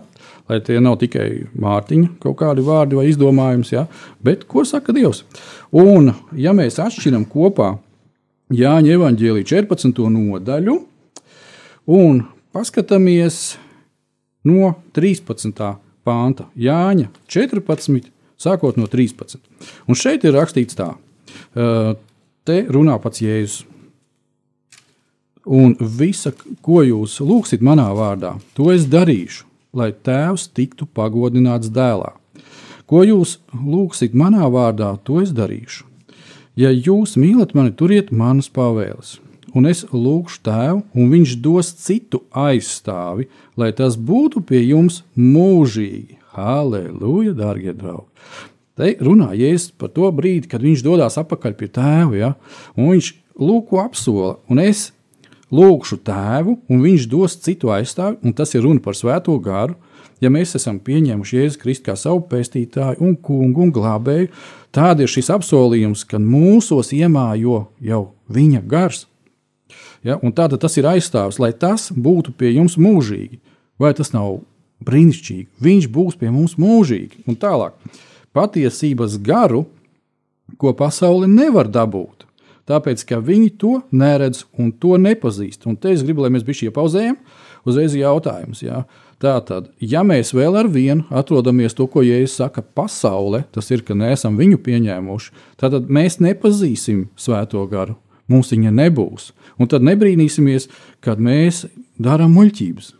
[0.49, 3.87] lai tie nav tikai mārciņa kaut kādi vārdi vai izdomājums, ja,
[4.23, 5.23] bet ko saka Dievs.
[5.71, 7.75] Un, ja mēs atšķiram kopā
[8.53, 10.03] Jāņa evanģēlī 14.
[10.13, 10.75] nodaļu
[11.95, 12.19] un
[12.53, 13.55] paskatāmies
[14.45, 15.63] no 13.
[16.05, 18.11] pānta, Jāņa 14.
[18.37, 19.39] sākot no 13.
[19.87, 20.91] Un šeit ir rakstīts tā.
[21.53, 23.63] Te runā pats Jēzus.
[25.43, 26.31] Un visa,
[26.63, 29.43] ko jūs lūgsiet manā vārdā, to es darīšu,
[29.75, 32.13] lai tēvs tiktu pagodināts dēlā.
[32.87, 35.83] Ko jūs lūgsiet manā vārdā, to es darīšu.
[36.55, 39.17] Ja jūs mīlat mani, turiet manas pavēles,
[39.57, 46.21] un es lūgšu tēvu, un viņš dos citu aizstāvi, lai tas būtu pie jums mūžīgi.
[46.33, 48.07] Halleluja, dārgie draugi!
[48.73, 52.17] Te runā Jēzus par to brīdi, kad viņš dodas atpakaļ pie tēva.
[52.17, 52.29] Ja?
[52.77, 54.87] Viņš lūko apsola, un es
[55.53, 59.77] lūgšu tēvu, un viņš dos citu aizstāvi, un tas ir runa par svēto garu.
[60.23, 64.31] Ja mēs esam pieņēmuši Jēzu Kristu kā savu pestītāju un kungu un glābēju,
[64.73, 69.03] tad ir šis apsolījums, ka mūsos iemājo jau viņa gars.
[70.01, 70.17] Ja?
[70.17, 73.37] Tātad tas ir aizstāvs, lai tas būtu pie jums mūžīgi.
[73.77, 74.39] Vai tas nav
[74.87, 75.49] brīnišķīgi?
[75.61, 77.77] Viņš būs pie mums mūžīgi un tālāk
[78.35, 79.65] patiesības garu,
[80.59, 82.27] ko pasaule nevar dabūt.
[82.69, 85.65] Tāpēc, ka viņi to neredz un to nepazīst.
[85.67, 87.19] Un te es gribu, lai mēs bijām iepauzējami,
[87.67, 88.61] uzreiz jautājums.
[88.63, 88.85] Jā.
[89.23, 93.95] Tātad, ja mēs vēl ar vienu atrodamies to, ko Jēzus saka, pasaulē, tas ir, ka
[93.95, 97.97] neesam viņu pieņēmuši, tad mēs nepazīsim svēto garu.
[98.31, 99.31] Mums viņa nebūs.
[99.59, 100.69] Un tad nebrīnīsimies,
[101.03, 101.65] kad mēs
[101.99, 102.93] darām muļķības.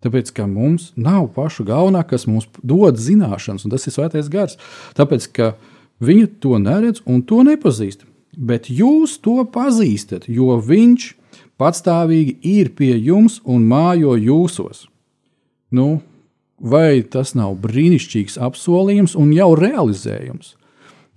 [0.00, 4.56] Tāpēc, ka mums nav paša galvenā, kas mums dod zināšanas, un tas ir svētais gars.
[4.96, 5.50] Tāpēc, ka
[6.00, 8.06] viņi to neredz un to nepazīst.
[8.30, 11.10] Bet jūs to pazīstat, jo viņš
[11.60, 14.86] patstāvīgi ir pie jums un mājo jūsos.
[15.70, 16.00] Nu,
[16.56, 20.54] vai tas nav brīnišķīgs apsolījums un jau realizējums?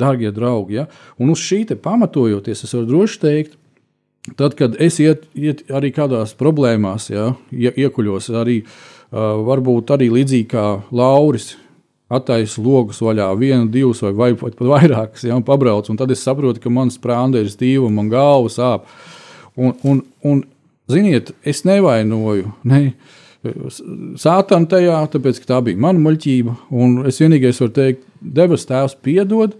[0.01, 0.87] Darbie draugi, ja?
[1.21, 3.59] un uz šī pamatojoties, es varu droši teikt,
[4.23, 8.61] Tad, kad es iet, iet arī kādās problēmās, ja, iekuļos, arī
[9.11, 11.53] varbūt arī līdzīgi kā Lauris,
[12.13, 15.89] attaisno logus vaļā, vienu, divus vai, vai pat vairākus, ja, un pabrauc.
[15.91, 18.87] Un tad es saprotu, ka mans prānde ir stīva man galva sāp.
[19.59, 20.41] Un, un, un,
[20.89, 22.53] ziniet, es nevainoju.
[22.69, 22.85] Ne,
[23.43, 26.53] Sātanu tajā, tāpēc tā bija mana muļķība.
[27.09, 29.57] Es vienīgais varu teikt, debes Tēvs, piedod,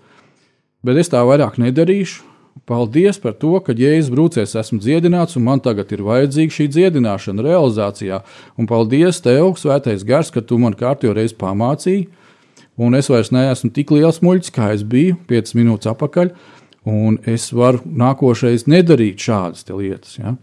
[0.88, 2.33] bet es tā vairāk nedarīšu.
[2.64, 7.44] Paldies par to, ka Jēzus brūcēs esmu dziedināts, un man tagad ir vajadzīga šī dziedināšana
[7.44, 8.22] realizācijā.
[8.56, 12.06] Un paldies Tev, Svētais Gars, ka Tu man kārtīgi reiz pamācīji,
[12.80, 16.32] un es vairs neesmu tik liels muļķis, kā es biju 5 minūtes atpakaļ,
[16.88, 20.16] un es varu nākošais nedarīt šādas lietas.
[20.22, 20.38] Ja?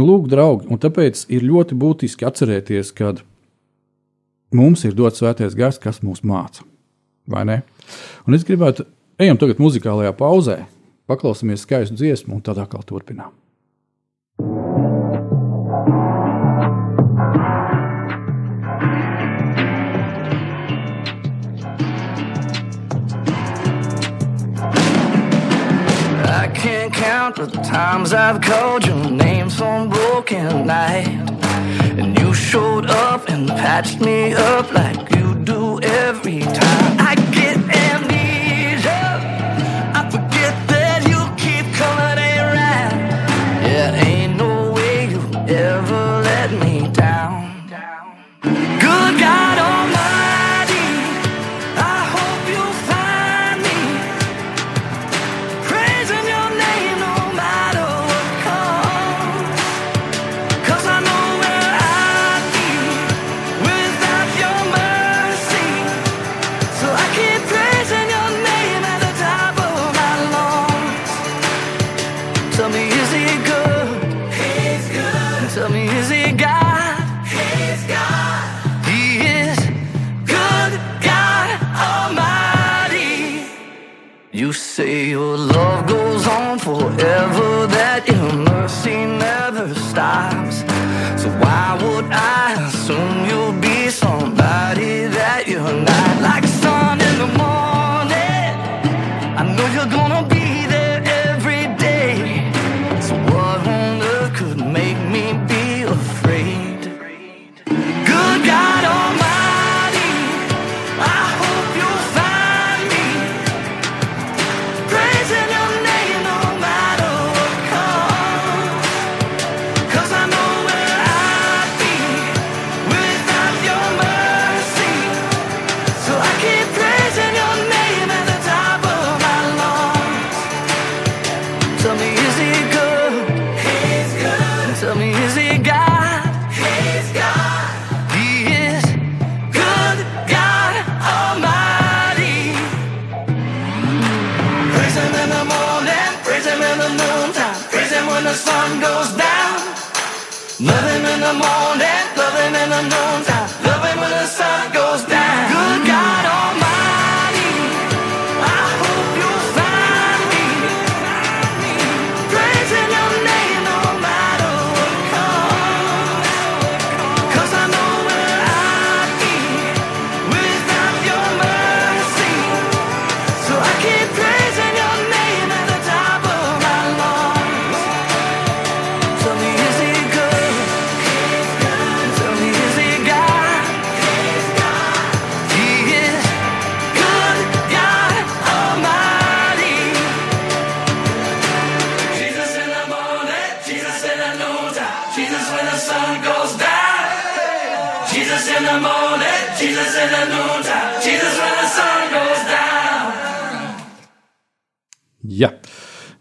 [0.00, 3.12] Nu, lūk, draugi, un tāpēc ir ļoti būtiski atcerēties, ka
[4.56, 6.64] mums ir dots Svētais Gars, kas mūs māca.
[7.28, 7.64] Vai ne?
[8.24, 8.88] Un es gribētu,
[9.20, 10.62] ejam tagad muzikālajā pauzē
[11.10, 13.32] Paklausāmies skaistu dziesmu, un tad atkal turpinām.
[26.92, 31.30] count the times I've called your name some broken night.
[31.98, 37.00] And you showed up and patched me up like you do every time.
[37.00, 38.01] I get You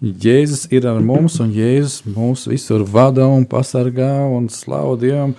[0.01, 5.35] Jēzus ir ar mums, un Jēzus mūs visur vada un pasargā un slavu Dievam.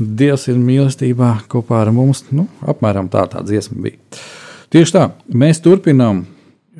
[0.00, 2.22] Dievs ir mīlestībā kopā ar mums.
[2.32, 3.98] Nu, apmēram tā tā dziesma bija.
[4.72, 6.22] Tieši tā, mēs turpinām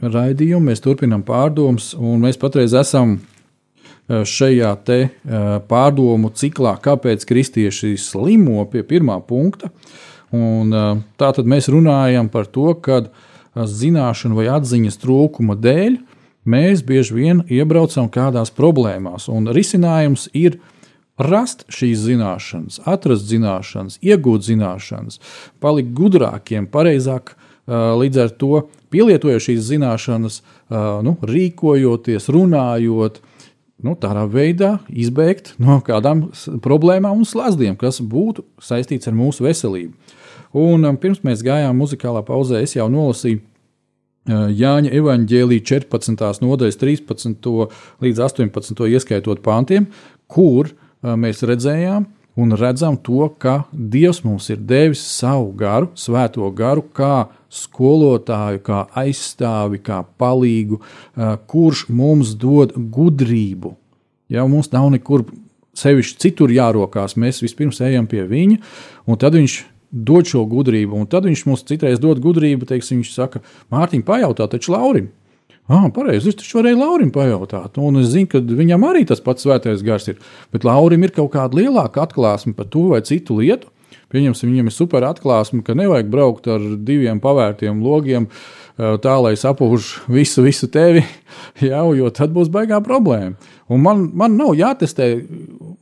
[0.00, 7.28] raidījumu, mēs turpinām pārdomas, un mēs patreiz esam eh, šajā te eh, pārdomu ciklā, kāpēc
[7.28, 9.68] kristieši slimo pie pirmā punkta.
[10.32, 13.02] Un, eh, tā tad mēs runājam par to, ka
[13.52, 16.00] zināšanu vai atziņas trūkuma dēļ
[16.44, 19.28] mēs bieži vien iebraucam kādās problēmās.
[19.32, 20.58] Un risinājums ir
[21.20, 25.20] rast šīs zināšanas, atrast zināšanas, iegūt zināšanas,
[25.60, 27.36] palikt gudrākiem, pareizāk.
[27.70, 30.40] Līdz ar to pielietojot šīs zināšanas,
[31.06, 33.20] nu, rīkojoties, runājot,
[33.86, 36.28] nu, tādā veidā izbēgt no kādām
[36.64, 40.16] problēmām un slazdiem, kas būtu saistīts ar mūsu veselību.
[40.56, 43.44] Un pirms mēs gājām muzikālā pauzē, es jau nolasīju
[44.28, 46.44] Jāņa evanģēlīja 14.
[46.44, 47.50] nodaļas 13.
[48.04, 48.86] līdz 18.
[48.92, 49.88] ieskaitot pāntiem,
[50.28, 52.04] kur mēs redzējām
[52.40, 58.84] un redzam to, ka Dievs mums ir devis savu garu, svēto garu, kā skolotāju, kā
[59.00, 60.78] aizstāvi, kā palīgu,
[61.50, 63.74] kurš mums dod gudrību.
[64.30, 65.24] Ja mums nav nekur
[65.80, 68.60] sevišķi citur jārokās, mēs vispirms ejam pie viņa,
[69.08, 70.98] un tad viņš dod šo gudrību.
[70.98, 75.10] Un tad viņš mums citreiz dod gudrību, teiksim, viņš saka, Mārtiņ, pajautā taču Laurim.
[75.70, 77.76] Ah, pareizi, es taču varēju Laurim pajautāt.
[77.78, 80.16] Un es zinu, ka viņam arī tas pats svētais gars ir.
[80.50, 83.70] Bet Laurim ir kaut kāda lielāka atklāsme par to vai citu lietu.
[84.10, 88.26] Pieņemsim, viņam ir super atklāsme, ka nevajag braukt ar diviem pavērtiem logiem,
[88.74, 91.04] tā lai sapūž visu, visu tevi,
[91.70, 93.38] jau, jo tad būs baigā problēma.
[93.70, 95.06] Un man, man nav jātestē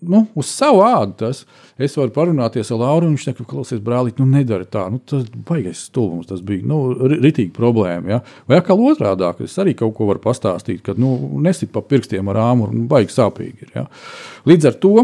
[0.09, 1.15] nu, uz savu ādu.
[1.23, 1.43] Tas.
[1.81, 4.85] Es varu parunāties ar Lauru, viņš teica, klausies, brālīt, nu nedara tā.
[4.93, 6.81] Nu, tas baigais stulbums, tas bija nu,
[7.15, 8.13] ritīgi problēma.
[8.13, 8.21] Ja?
[8.51, 11.15] Vai atkal otrādi, es arī kaut ko varu pastāstīt, kad nu,
[11.45, 13.73] nesit pa pirkstiem ar āmuru, nu, baigi sāpīgi ir.
[13.77, 13.87] Ja?
[14.49, 14.95] Līdz ar to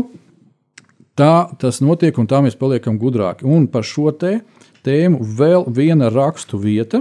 [1.19, 1.33] tā
[1.63, 3.47] tas notiek, un tā mēs paliekam gudrāki.
[3.49, 4.41] Un par šo te
[4.85, 7.01] tēmu vēl viena rakstu vieta,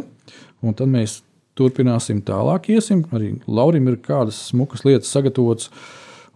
[0.63, 1.19] un tad mēs
[1.57, 2.69] turpināsim tālāk.
[2.73, 3.03] Iesim.
[3.13, 5.69] Arī Laurim ir kādas smukas lietas sagatavotas,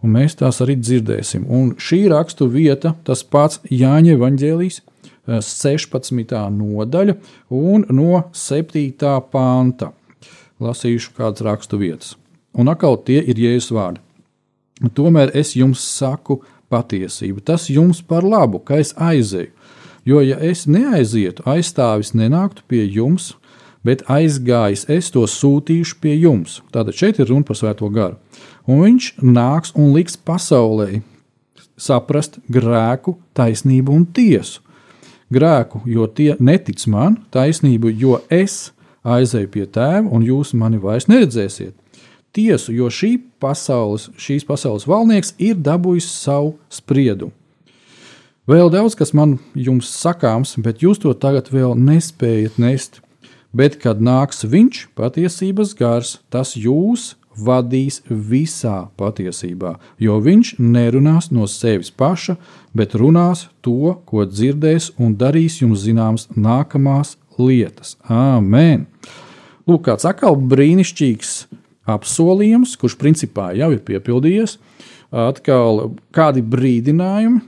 [0.03, 1.47] un mēs tās arī dzirdēsim.
[1.49, 4.81] Un šī rakstu vieta, tas pats Jāņa Evanģēlijas
[5.27, 6.35] 16.
[6.55, 7.17] nodaļa
[7.53, 8.91] un no 7.
[9.31, 9.91] panta.
[10.63, 12.15] Lasīšu kādas rakstu vietas.
[12.57, 14.01] Un atkal tie ir Jēzus vārdi.
[14.97, 16.39] Tomēr es jums saku
[16.73, 17.43] patiesību.
[17.45, 19.53] Tas jums par labu, ka es aizēju.
[20.07, 23.33] Jo, ja es neaizietu, aizstāvis nenāktu pie jums,
[23.85, 26.61] bet aizgājis, es to sūtīšu pie jums.
[26.73, 28.17] Tātad šeit ir runa par Svēto garu.
[28.67, 31.01] Un viņš nāks un liks pasaulē
[31.77, 34.63] saprast grēku, taisnību un tiesu.
[35.33, 38.71] Grēku, jo tie netic man, taisnību, jo es
[39.07, 41.75] Aizeju pie tēva, un jūs mani vairs neredzēsiet.
[42.35, 47.31] Tiesu, jo šī pasaules, šīs pasaules valnieks ir dabūjis savu spriedumu.
[48.47, 53.01] Vēl daudz kas man jums sakāms, bet jūs to tagad vēl nespējat nest.
[53.55, 61.47] Bet, kad nāks viņš, patiesības gars, tas jūs vadīs visā patiesībā, jo viņš nerunās no
[61.47, 62.35] sevis paša,
[62.75, 67.95] bet runās to, ko dzirdēs, un darīs jums zināmas nākamās lietas.
[68.09, 68.87] Āmen!
[69.67, 71.33] Lūk, kāds atkal brīnišķīgs
[71.87, 74.57] apsolījums, kurš principā jau ir piepildījies,
[75.11, 77.41] atkal kādi brīdinājumi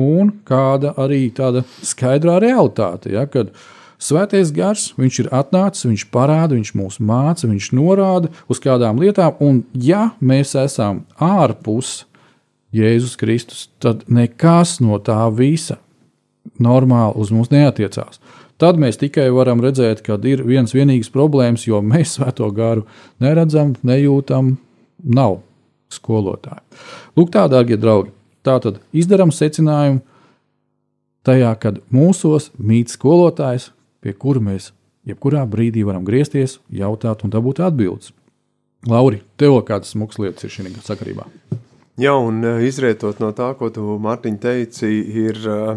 [0.00, 3.12] un kāda arī tāda skaidrā realitāte.
[3.12, 8.32] Ja, kad, uh, Svētais gars, viņš ir atnācis, viņš parāda, viņš mūs māca, viņš norāda
[8.50, 12.02] uz kādām lietām, un ja mēs esam ārpus
[12.74, 15.76] Jēzus Kristus, tad nekas no tā visa
[16.58, 18.18] normāli uz mums neatiecās.
[18.58, 22.84] Tad mēs tikai varam redzēt, ka ir viens vienīgs problēmas, jo mēs svēto garu
[23.22, 24.56] neredzam, nejūtam,
[25.02, 25.40] nav
[25.92, 26.62] skolotāji.
[27.18, 28.12] Lūk, tā, darbie draugi,
[28.46, 30.02] tā tad izdarām secinājumu
[31.26, 33.70] tajā, kad mūsos mīt skolotājs,
[34.02, 34.72] pie kura mēs
[35.08, 38.12] jebkurā brīdī varam griezties, jautāt un dabūt atbildes.
[38.88, 41.28] Lauri, tev kādas smagas lietas ir šī sakarībā?
[42.00, 44.88] Jā, un eh, izrietot no tā, ko tu Mārtiņ teici,
[45.22, 45.76] ir uh,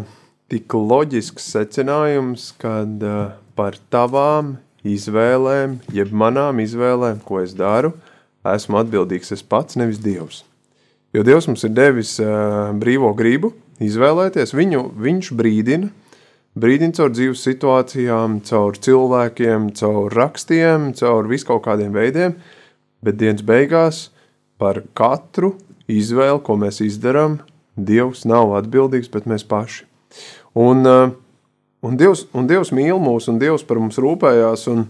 [0.50, 4.56] tik loģisks secinājums, ka uh, par tavām
[4.86, 7.92] izvēlēm, jeb manām izvēlēm, ko es daru,
[8.46, 10.42] esmu atbildīgs es pats, nevis Dievs.
[11.14, 12.16] Jo Dievs mums ir devis
[12.80, 13.52] brīvo gribu
[13.82, 15.90] izvēlēties, viņu, viņš brīdina,
[16.56, 22.36] brīdina caur dzīves situācijām, caur cilvēkiem, caur rakstiem, caur viskaut kādiem veidiem,
[23.04, 24.06] bet dienas beigās
[24.60, 25.54] par katru
[25.88, 27.40] izvēli, ko mēs izdarām,
[27.76, 29.82] Dievs nav atbildīgs, bet mēs paši.
[30.56, 31.10] Un, eh,
[31.84, 34.86] un, Dievs, un Dievs mīl mūs, un Dievs par mums rūpējās, un,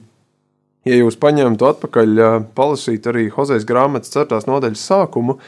[0.87, 4.47] ja jūs paņemtu atpakaļ, eh, palasīt arī Hozejas grāmatas 4.
[4.47, 5.41] nodaļas sākumu,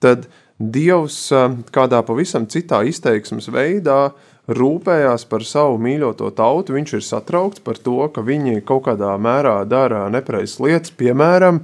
[0.00, 6.94] tad Dievs eh, kādā pavisam citā izteiksmes veidā uh, rūpējās par savu mīļoto tautu, viņš
[6.96, 11.60] ir satraukts par to, ka viņi kaut kādā mērā dara nepareizas lietas, piemēram,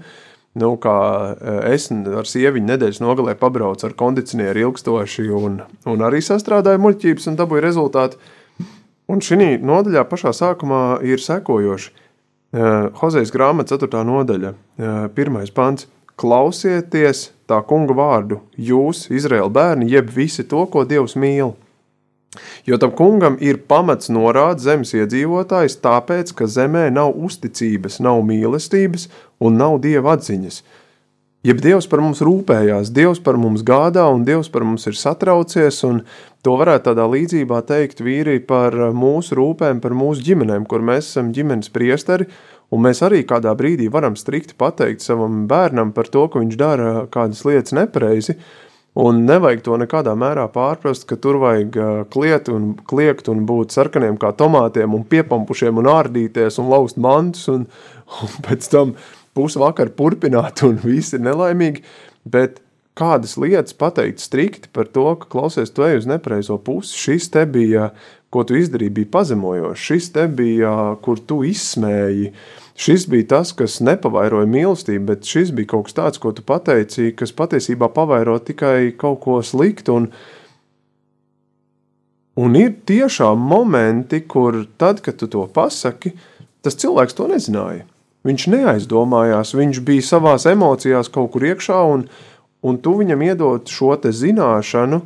[0.61, 0.99] nu, kā
[1.32, 7.32] e, es ar sieviņu nedēļas nogalē pabraucu ar kondicionieru ilgstoši un, un arī sastrādāju muļķības
[7.32, 8.20] un dabūju rezultātu.
[9.09, 11.91] Un šī nodaļā pašā sākumā ir sekojoši.
[11.91, 12.70] E,
[13.01, 14.05] Hozejas grāmata 4.
[14.09, 15.43] nodaļa, 1.
[15.43, 15.89] E, pants.
[16.14, 21.57] Klausieties tā kunga vārdu, jūs, Izraēla bērni, jeb visi to, ko Dievs mīl.
[22.68, 29.09] Jo tam kungam ir pamats norādīt zemes iedzīvotājs, tāpēc, ka zemē nav uzticības, nav mīlestības
[29.45, 30.62] un nav dieva atziņas.
[31.45, 35.82] Jeb Dievs par mums rūpējās, Dievs par mums gādā un Dievs par mums ir satraucies,
[35.85, 35.99] un
[36.41, 41.35] to varētu tādā līdzībā teikt vīri par mūsu rūpēm, par mūsu ģimenēm, kur mēs esam
[41.37, 42.30] ģimenes priesteri,
[42.72, 46.95] un mēs arī kādā brīdī varam strikti pateikt savam bērnam par to, ka viņš dara
[47.12, 48.39] kādas lietas nepareizi,
[48.95, 51.76] Un nevajag to nekādā mērā pārprast, ka tur vajag
[52.14, 57.49] kliet un kliegt un būt sarkaniem kā tomātiem un piepampušiem un ārdīties un laust mantus
[57.51, 57.66] un,
[58.22, 58.95] un pēc tam
[59.34, 61.82] pusvakar purpināt un visi ir nelaimīgi,
[62.22, 62.61] bet
[62.95, 67.42] kādas lietas pateikt strikti par to, ka klausies, tu ej uz nepareizo pusi, šis te
[67.51, 67.88] bija,
[68.30, 70.70] ko tu izdarīji, bija pazemojošs, šis te bija,
[71.03, 75.95] kur tu izsmēji, uh, Šis bija tas, kas nepavairoja mīlestību, bet šis bija kaut kas
[75.95, 79.95] tāds, ko tu pateici, kas patiesībā pavairo tikai kaut ko sliktu.
[79.95, 80.09] Un,
[82.43, 86.16] un ir tiešām momenti, kur tad, kad tu to pasaki,
[86.66, 87.87] tas cilvēks to nezināja.
[88.27, 92.07] Viņš neaizdomājās, viņš bija savās emocijās kaut kur iekšā, un,
[92.64, 95.03] un tu viņam iedod šo zināšanu,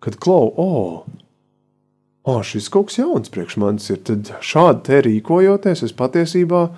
[0.00, 1.04] kad klau, oh,
[2.28, 4.02] oh, šis kaut kas jauns priekš manis ir.
[4.04, 6.68] Tad šādi te rīkojoties, es patiesībā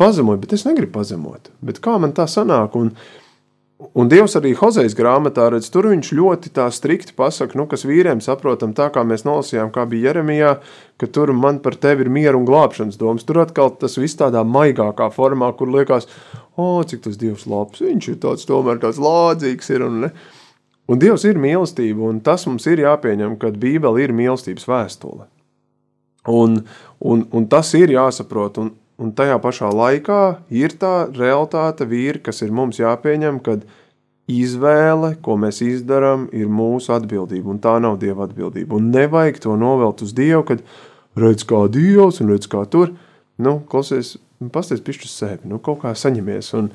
[0.00, 1.50] pazemoju, bet es negribu pazemot.
[1.64, 2.78] Bet kā man tā sanāk?
[2.78, 2.94] Un,
[3.98, 8.20] Un Dievs arī Hozejas grāmatā redz, tur viņš ļoti tā strikti pasaka, nu, kas vīriem
[8.22, 10.52] saprotam, tā kā mēs nolasījām, kā bija Jeremijā,
[11.02, 13.26] ka tur man par tevi ir miera un glābšanas domas.
[13.26, 16.06] Tur atkal tas viss tādā maigākā formā, kur liekas,
[16.54, 20.12] o, cik tas Dievs labs, viņš ir tāds tomēr tāds lādzīgs ir un ne.
[20.90, 25.28] Un Dievs ir mīlestība, un tas mums ir jāpieņem, ka Bībele ir mīlestības vēstule.
[26.28, 26.58] Un,
[27.00, 30.20] un, un tas ir jāsaprot, un, un tajā pašā laikā
[30.52, 33.64] ir tā realitāte vīri, kas ir mums jāpieņem, kad
[34.30, 38.76] izvēle, ko mēs izdarām, ir mūsu atbildība, un tā nav Dieva atbildība.
[38.76, 40.64] Un nevajag to novelt uz Dievu, kad
[41.20, 42.92] redz kā Dievs un redz kā tur,
[43.40, 44.16] nu, klausies,
[44.52, 46.70] pasties pišķi sevi, nu, kaut kā saņemies un,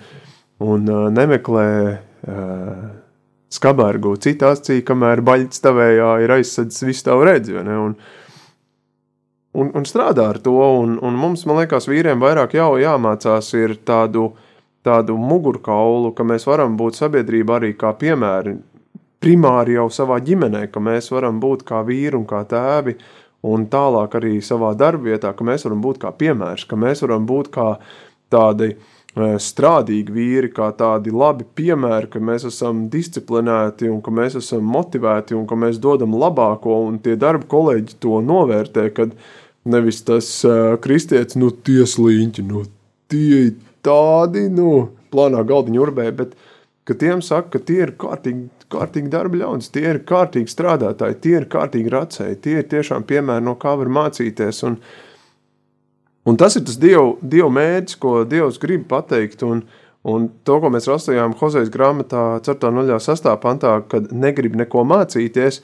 [0.66, 2.90] un uh, nemeklē uh,
[3.54, 7.56] skabērgu citā acī, kamēr baļķis tavējā ir aizsadzis visu tavu redzi.
[7.58, 7.96] Un,
[9.58, 10.56] un, un strādā ar to.
[10.84, 14.32] Un, un mums, man liekas, vīriem vairāk jau jāmācās ir tādu,
[14.86, 18.60] tādu mugurkaulu, ka mēs varam būt sabiedrība arī kā piemēri.
[19.20, 22.94] Primāri jau savā ģimenē, ka mēs varam būt kā vīri un kā tēvi,
[23.50, 27.50] un tālāk arī savā darbvietā, ka mēs varam būt kā piemērs, ka mēs varam būt
[27.52, 27.68] kā
[28.32, 34.36] tādi uh, strādīgi vīri, kā tādi labi piemēri, ka mēs esam disciplinēti un ka mēs
[34.38, 39.16] esam motivēti un ka mēs dodam labāko, un tie darba kolēģi to novērtē, kad
[39.66, 42.64] nevis tas uh, kristietis, nu, tieslīņķi, nu,
[43.10, 46.38] tie tādi, nu, plānā galdiņa urbē, bet
[46.86, 51.36] ka tiem saka, ka tie ir kārtīgi, kārtīgi darba ļaudis, tie ir kārtīgi strādātāji, tie
[51.42, 55.09] ir kārtīgi racēji, tie ir tiešām piemēri, no kā var mācīties, un, uh,
[56.28, 59.44] Un tas ir tas Dieva, Dieva mērķis, ko Dievs grib pateikt.
[59.48, 59.64] Un,
[60.08, 63.30] un to, ko mēs rastījām Hozejas grāmatā, 4.06.
[63.44, 65.62] pantā, kad negrib neko mācīties,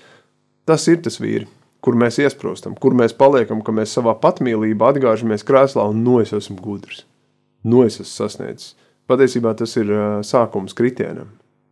[0.66, 1.48] tas ir tas vīri,
[1.86, 6.34] kur mēs iesprostam, kur mēs paliekam, ka mēs savā patmīlībā atgāžamies krēslā un no es
[6.34, 7.04] esmu gudrs,
[7.64, 8.74] no es esmu sasniedzis.
[9.06, 9.92] Patiesībā tas ir
[10.26, 11.28] sākums kritienam,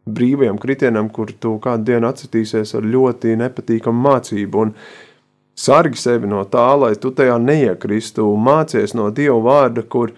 [0.06, 4.66] brīvajam kritienam, kur tu kādu dienu atcitīsies ar ļoti nepatīkamu mācību.
[4.68, 4.76] Un,
[5.54, 10.16] Sargi sevi no tā, lai tu tajā neiekristu, mācies no Dieva vārda, kur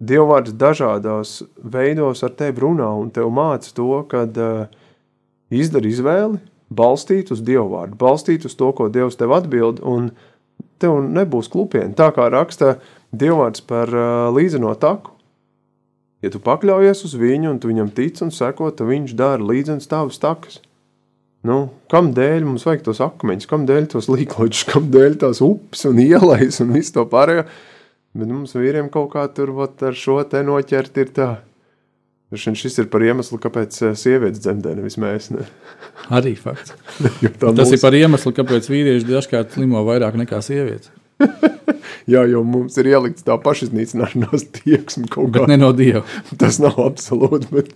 [0.00, 4.68] Dieva vārds dažādos veidos ar tevi runā un tev māca to, kad uh,
[5.52, 6.40] izdari izvēli,
[6.72, 10.12] balstīt uz Dieva vārdu, balstīt uz to, ko Dievs tev atbild, un
[10.80, 11.96] tev nebūs klupieni.
[11.96, 12.76] Tā kā raksta
[13.12, 15.16] Dieva vārds par uh, līdzeno taku.
[16.20, 19.88] Ja tu pakļaujies uz viņu un tu viņam tic un seko, tad viņš dara līdzenas
[19.88, 20.60] tavas takas.
[21.46, 21.56] Nu,
[21.88, 26.00] kam dēļ mums vajag tos akmeņus, kam dēļ tos līkločus, kam dēļ tās upes un
[26.02, 27.46] ielas un visu to pārējo.
[28.16, 31.30] Bet mums vīriem kaut kā tur vat, ar šo te noķert ir tā.
[32.30, 35.32] Šis ir par iemeslu, kāpēc eh, sievietes dzemdē, nevis mēs.
[35.34, 35.46] Ne?
[36.18, 36.76] Arī fakts.
[37.40, 37.72] Tas mūs...
[37.74, 40.92] ir par iemeslu, kāpēc vīrieši dažkārt slimo vairāk nekā sievietes.
[42.10, 45.42] Jā, jo mums ir ielikts tā pašiznīcināšanās tieksme kaut kā.
[45.42, 46.04] Bet ne no Dieva.
[46.40, 47.74] Tas nav absolūti, bet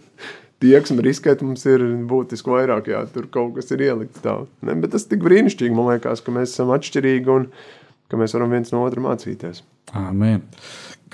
[0.65, 4.41] tieksme riskēt mums ir būtiski vairāk, jā, tur kaut kas ir ielikts tā.
[4.65, 7.47] Ne, bet tas tik brīnišķīgi, man liekas, ka mēs esam atšķirīgi un
[8.11, 9.63] ka mēs varam viens no otra mācīties.
[9.95, 10.43] Amen.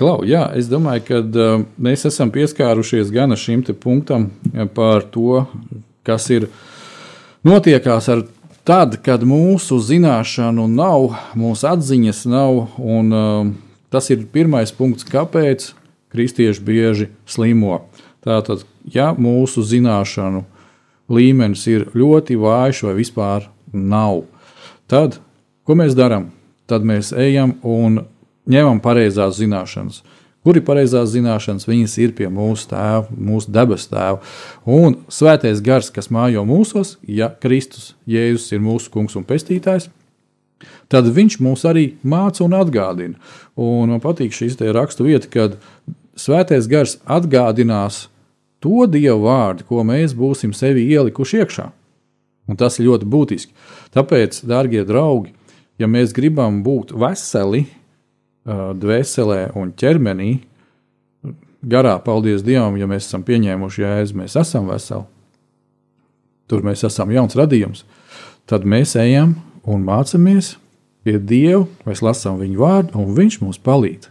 [0.00, 4.30] Klau, jā, es domāju, ka uh, mēs esam pieskārušies gan šim punktam
[4.72, 5.42] par to,
[6.06, 6.46] kas ir
[7.44, 8.24] notiekās ar
[8.64, 13.52] tad, kad mūsu zināšanu nav, mūsu atziņas nav, un uh,
[13.92, 15.72] tas ir pirmais punkts, kāpēc
[16.14, 17.82] kristieši bieži slimo.
[18.24, 20.44] Tātad, ja mūsu zināšanu
[21.10, 24.24] līmenis ir ļoti vājš vai vispār nav,
[24.90, 25.18] tad
[25.64, 26.30] ko mēs darām?
[26.70, 28.02] Tad mēs ejam un
[28.50, 30.02] ņemam pareizās zināšanas.
[30.40, 31.66] Kur ir pareizās zināšanas?
[31.68, 34.20] Viņas ir pie mūsu tēva, mūsu debes tēva.
[34.64, 39.90] Un svētais gars, kas mājo mūsos, ja Kristus Jēzus ir mūsu kungs un pestītājs,
[40.92, 43.20] tad viņš mūs arī māca un atgādina.
[43.60, 45.58] Un man patīk šī rakstu vieta, kad
[46.16, 48.06] svētais gars atgādinās
[48.60, 51.66] to dievu vārdu, ko mēs būsim sevi ielikuši iekšā.
[52.50, 53.54] Un tas ir ļoti būtiski.
[53.94, 55.34] Tāpēc, darbie draugi,
[55.78, 57.66] ja mēs gribam būt veseli,
[58.44, 60.30] dvēselē un ķermenī,
[61.62, 65.06] garā, paldies Dievam, ja mēs esam pieņēmuši jēzu, mēs esam veseli.
[66.50, 67.84] Tur mēs esam jauns radījums.
[68.50, 70.56] Tad mēs ejam un mācāmies
[71.06, 74.10] pie Dieva, mēs lasām viņu vārdu, un Viņš mums palīdz.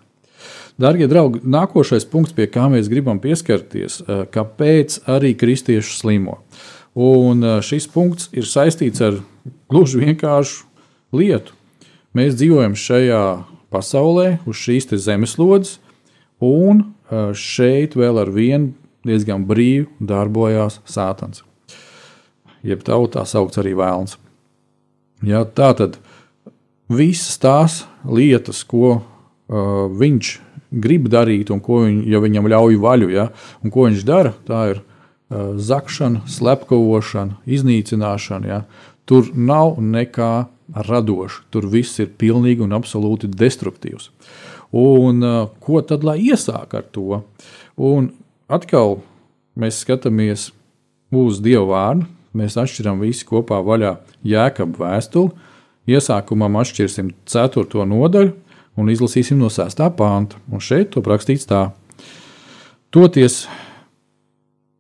[0.80, 6.40] Darbie draugi, nākošais punkts, pie kā mēs gribam pieskarties, eh, kāpēc arī kristieši slimo.
[6.96, 9.20] Un eh, šis punkts ir saistīts ar
[9.70, 10.64] gluži vienkāršu
[11.12, 11.52] lietu.
[12.16, 13.24] Mēs dzīvojam šajā
[13.74, 15.78] pasaulē, uz šīs zemeslodes,
[16.40, 18.74] un eh, šeit vēl ar vienu
[19.06, 21.44] diezgan brīvi darbojās Sātans.
[22.64, 24.18] Jeb tautā saukts arī vēlns.
[25.24, 26.00] Ja, tā tad
[26.92, 29.02] visas tās lietas, ko
[29.50, 30.32] viņš
[30.70, 33.10] grib darīt un ko viņ, ja viņam ļauj vaļu.
[33.14, 33.30] Ja?
[33.64, 34.34] Un ko viņš dara?
[34.48, 38.50] Tā ir uh, zakšana, slepkavošana, iznīcināšana.
[38.50, 38.62] Ja?
[39.10, 41.48] Tur nav nekā radoša.
[41.54, 44.12] Tur viss ir pilnīgi un absolūti destruktīvs.
[44.78, 47.24] Un, uh, ko tad lai iesāk ar to?
[47.80, 48.12] Un
[48.52, 49.00] atkal
[49.60, 50.52] mēs skatāmies
[51.10, 52.10] uz Dieva vārdu.
[52.38, 53.96] Mēs atšķiram visi kopā vaļā
[54.30, 55.48] jēkabu vēstuli.
[55.90, 57.86] Iesākumam atšķirsim 4.
[57.90, 58.36] nodaļu,
[58.80, 59.82] un izlasīsim no 6.
[60.00, 60.40] pānta.
[60.52, 61.70] Un šeit to rakstīts tā.
[62.90, 63.44] Toties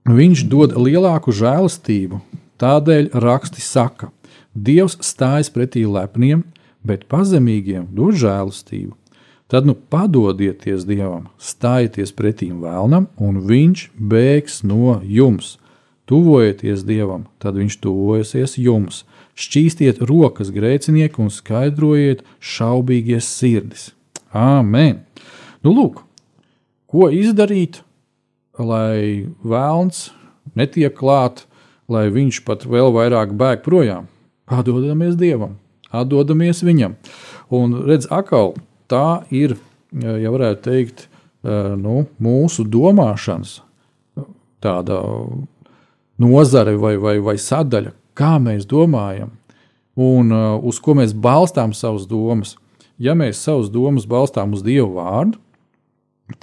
[0.10, 2.22] viņš dod lielāku žēlastību,
[2.62, 4.14] tādēļ raksti saka,
[4.60, 6.42] Dievs stājas pretī lepniem,
[6.84, 8.96] bet pazemīgiem dod žēlastību.
[9.50, 15.58] Tad nu padodieties Dievam, stājieties pretī vēlnam, un viņš bēgs no jums.
[16.10, 19.04] Tuvojieties Dievam, tad viņš tuvojasies jums.
[19.40, 23.92] Šķīstiet rokas grēcinieku un skaidrojiet šaubīgie sirdis.
[24.36, 25.02] Āmen!
[25.64, 26.04] Nu, lūk,
[26.92, 27.82] ko izdarīt,
[28.60, 30.10] lai vēlns
[30.60, 31.46] netiek klāt,
[31.90, 34.10] lai viņš pat vēl vairāk bēg projām?
[34.50, 35.58] Atdodamies Dievam,
[35.94, 36.98] atdodamies Viņam.
[37.54, 38.56] Un redz, atkal
[38.90, 39.56] tā ir,
[39.94, 41.08] ja varētu teikt,
[41.44, 43.60] nu, mūsu domāšanas
[44.60, 45.00] tāda
[46.20, 49.32] nozare vai, vai, vai sadaļa, kā mēs domājam
[50.00, 50.32] un
[50.64, 52.56] uz ko mēs balstām savas domas.
[53.00, 55.40] Ja mēs savas domas balstām uz Dieva vārdu,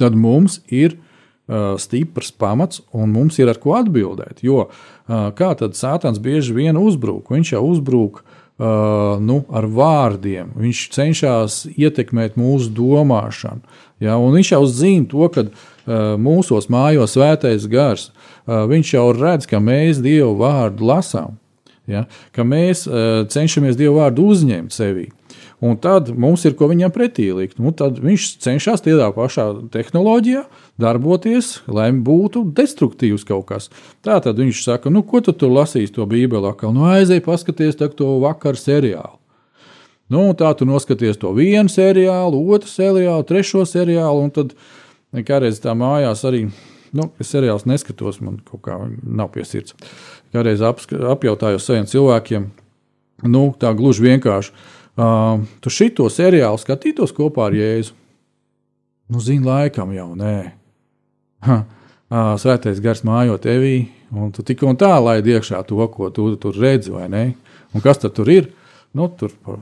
[0.00, 4.42] tad mums ir uh, stiprs pamats un mums ir ar ko atbildēt.
[4.42, 7.30] Jo uh, kā tad Sātans bieži vien uzbruk?
[7.30, 13.62] Viņš jau uzbruk uh, nu, ar vārdiem, viņš cenšas ietekmēt mūsu domāšanu.
[14.02, 14.18] Ja?
[14.18, 18.10] Viņš jau zina to, ka uh, mūsos mājo svētais gars.
[18.46, 21.36] Uh, viņš jau redz, ka mēs Dievu vārdu lasām,
[21.90, 22.06] ja?
[22.36, 25.08] ka mēs uh, cenšamies Dievu vārdu uzņemt sevī.
[25.64, 27.56] Un tad mums ir ko viņam pretī likt.
[27.62, 30.42] Nu, tad viņš cenšas tādā pašā tehnoloģijā
[30.80, 33.70] darboties, lai būtu destruktīvs kaut kas.
[34.04, 36.52] Tā tad viņš saka, nu, ko tu tur lasīsi to Bībeli?
[36.76, 39.16] Nu, aizej, paskaties to vakar seriālu.
[40.12, 44.52] Nu, tā tu noskaties to vienu seriālu, otru seriālu, trešo seriālu, un tad
[45.26, 46.46] kādreiz tā mājās arī.
[46.94, 49.74] Nu, es seriālus neskatos, man kaut kā nav pie sirds.
[50.34, 52.48] Kādreiz apjautājos saviem cilvēkiem,
[53.30, 54.54] nu, tā gluži vienkārši
[54.96, 57.92] Uh, tu šito seriālu skatītos kopā ar Jēzu?
[59.12, 60.36] Nu, zini, laikam jau nē.
[61.44, 66.08] Ha, uh, svētais gars mājo tevī, un tu tik un tā laidi iekšā to, ko
[66.08, 67.26] tu tur redzi, vai ne?
[67.76, 68.48] Un kas tad tur ir?
[68.96, 69.60] Nu, tur par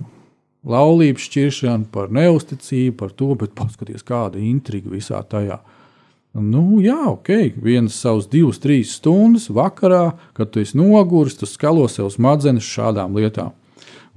[0.70, 5.58] laulību šķiršanu, par neusticību, par to, bet paskaties, kāda intriga visā tajā.
[6.34, 7.28] Nu, jā, ok,
[7.62, 13.14] vienas savas divas, trīs stundas vakarā, kad tu esi noguris, tu skalo sev smadzenes šādām
[13.14, 13.52] lietām.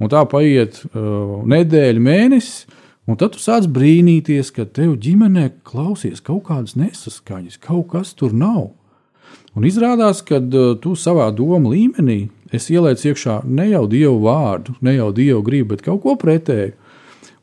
[0.02, 2.66] Un tā paiet uh, nedēļa, mēnesis,
[3.06, 8.34] un tad tu sāc brīnīties, ka tev ģimenē klausies kaut kādas nesaskaņas, kaut kas tur
[8.34, 8.72] nav.
[9.54, 14.96] Un izrādās, ka uh, tu savā domu līmenī ielicis iekšā ne jau dievu vārdu, ne
[14.96, 16.74] jau dievu gribu, bet kaut ko pretēju.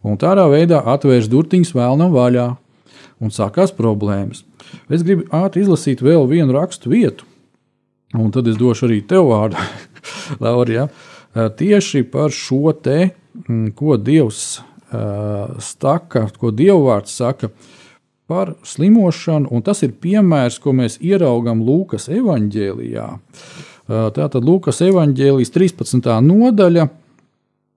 [0.03, 2.49] Un tādā veidā atvērs durtiņas vēlnam vaļā,
[3.22, 4.43] un sākās problēmas.
[4.89, 7.27] Es gribu ātri izlasīt vēl vienu rakstu vietu,
[8.14, 9.61] un tad es došu arī tev vārdu,
[10.43, 10.72] Laura.
[10.72, 10.89] Ja?
[11.35, 13.11] Eh, tieši par šo te,
[13.49, 14.61] mm, ko Dievs
[14.93, 17.51] eh, saka, ko Dievvvārds saka
[18.31, 23.09] par slimošanu, un tas ir piemērs, ko mēs ieraugām Lūkas evanģēlijā.
[23.11, 26.20] Eh, tātad Lūkas evanģēlijas 13.
[26.22, 26.87] nodaļa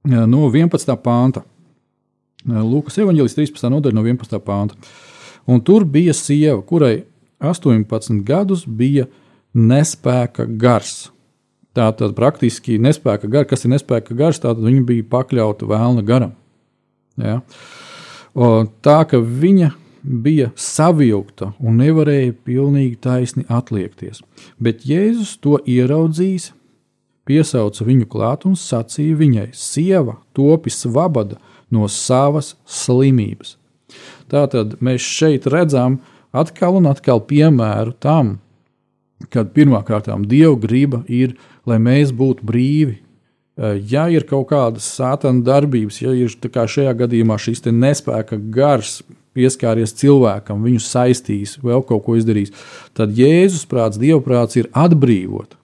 [0.06, 0.94] no 11.
[1.02, 1.42] pānta.
[2.48, 3.74] Lūkas evanģēlijas 13.
[3.74, 4.38] nodaļa no 11.
[4.46, 4.78] pānta.
[5.48, 7.06] Un tur bija sieva, kurai
[7.40, 9.08] 18 gadus bija
[9.56, 11.08] nespēka gars.
[11.78, 16.34] Tā tad praktiski nespēka gara, kas ir nespēka gars, tad viņa bija pakļauta vēlna garam.
[17.22, 17.42] Ja?
[18.34, 19.72] O, tā ka viņa
[20.02, 24.24] bija savilkta un nevarēja pilnīgi taisni atliekties.
[24.62, 26.52] Bet Jēzus to ieraudzījis,
[27.28, 31.40] piesauca viņu klāt un sacīja viņai: Sieva, topi svabada
[31.70, 33.57] no savas slimības.
[34.32, 36.02] Tātad mēs šeit redzam
[36.36, 38.38] atkal un atkal piemēru tam,
[39.34, 42.98] kad pirmkārt Dieva griba ir, lai mēs būtu brīvi.
[43.58, 49.02] Eh, ja ir kaut kādas sātana darbības, ja ir šajā gadījumā šis nespēka gars
[49.38, 52.54] pieskāries cilvēkam, viņu saistīs, vēl kaut ko izdarīs,
[52.94, 55.58] tad Jēzus prāts, Dieva prāts ir atbrīvot,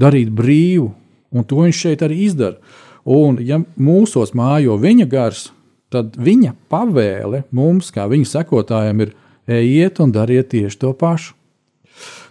[0.00, 0.94] darīt brīvu,
[1.32, 2.56] un to viņš šeit arī izdara.
[3.04, 5.50] Un, ja mūsos mājo viņa gars,
[5.92, 9.14] tad viņa pavēle mums, kā viņa sekotājiem, ir
[9.50, 11.34] ejiet un dariet tieši to pašu.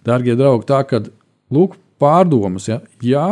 [0.08, 1.04] Darbie draugi, tā kā
[1.54, 3.28] lūk, pārdomas, ja, jā,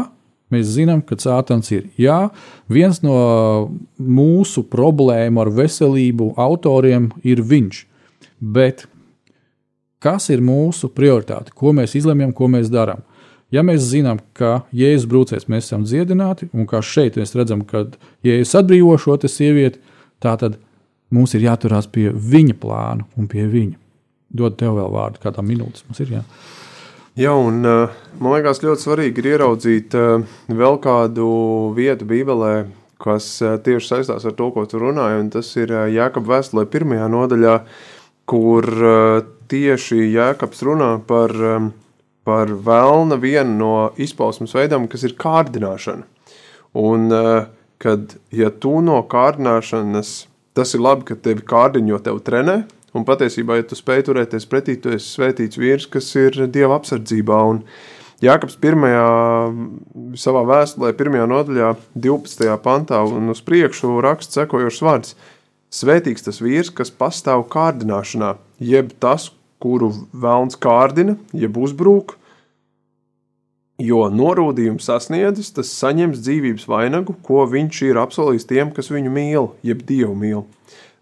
[0.53, 1.87] mēs zinām, ka cēlonis ir.
[1.99, 2.19] Jā,
[2.71, 3.17] viens no
[3.97, 7.83] mūsu problēmu ar veselību autoriem ir viņš.
[8.39, 8.85] Bet
[10.03, 11.55] kas ir mūsu prioritāte?
[11.55, 13.03] Ko mēs izlemjam, ko mēs darām?
[13.51, 17.85] Ja mēs zinām, ka Jēzus brūcēs mēs esam dziedināti, un kā šeit mēs redzam, ka
[18.27, 19.79] Jēzus atbrīvo šo sievieti,
[20.23, 20.57] tad
[21.13, 23.77] mums ir jāturās pie viņa plāna un pie viņa.
[24.37, 26.17] Dod tev vēl vārdu, kādā minūtes mums ir.
[26.17, 26.23] Jā.
[27.17, 29.95] Jā, un man liekas, ļoti svarīgi ir ieraudzīt
[30.53, 31.29] vēl kādu
[31.73, 32.51] vietu Bībelē,
[33.01, 33.29] kas
[33.65, 35.23] tieši saistās ar to, ko tu runāji.
[35.33, 37.55] Tas ir Jēkabs vēstulē, pirmajā nodaļā,
[38.29, 38.69] kur
[39.49, 41.33] tieši Jēkabs runā par,
[42.27, 46.05] par vēlna vienu no izpausmes veidiem, kas ir kārdināšana.
[46.77, 47.09] Un
[47.81, 50.15] kad ja tu no kārdināšanas,
[50.57, 52.61] tas ir labi, ka tevi kārdiņo, jo tev trenē,
[52.97, 57.39] Un patiesībā, ja tu spēj turēties pretī, tu esi svētīts vīrs, kas ir Dieva apsardzībā.
[57.51, 57.63] Un
[58.23, 60.15] Jākaps 1.
[60.17, 61.17] savā vēstulē, 1.
[61.29, 62.47] nodaļā, 12.
[62.63, 65.17] pantā un uz priekšu raksta sekojošs vārds.
[65.69, 69.29] Svētīgs tas vīrs, kas pastāv kārdināšanā, jeb tas,
[69.61, 72.15] kuru vēlns kārdina, jeb uzbrūk,
[73.81, 79.51] jo norūdījums sasniedzis, tas saņems dzīvības vainagu, ko viņš ir apsolījis tiem, kas viņu mīl,
[79.65, 80.45] jeb dievu mīl.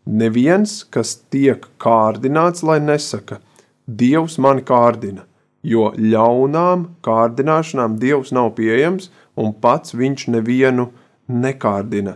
[0.05, 3.41] Neviens, kas tiek kārdināts, lai nesaka,
[3.85, 5.27] Dievs mani kārdina,
[5.61, 10.87] jo ļaunām kārdināšanām Dievs nav pieejams un pats viņš nevienu
[11.29, 12.15] nekārdina,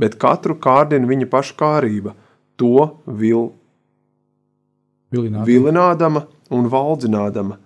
[0.00, 2.14] bet katru kārdina viņa paša kārība,
[2.56, 3.50] to vil,
[5.12, 5.44] Vilināt.
[5.48, 7.58] vilinādama un valdzinādama.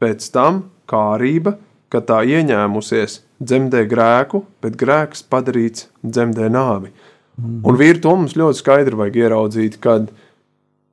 [0.00, 1.56] Pēc tam kārība,
[1.90, 6.92] kad tā ieņēmusies, dzemdē grēku, bet grēks padarīts dzemdē nāvi.
[7.40, 10.10] Un vīri to mums ļoti skaidri vajag ieraudzīt, kad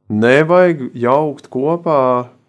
[0.07, 2.01] nevajag jaukt kopā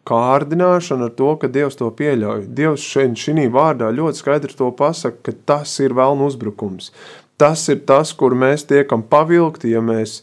[0.08, 2.46] kārdināšanu ar to, ka Dievs to pieļauj.
[2.56, 6.92] Dievs šeit, šī vārdā ļoti skaidri to pasaka, ka tas ir vēlnu uzbrukums.
[7.38, 10.22] Tas ir tas, kur mēs tiekam pavilkti, ja mēs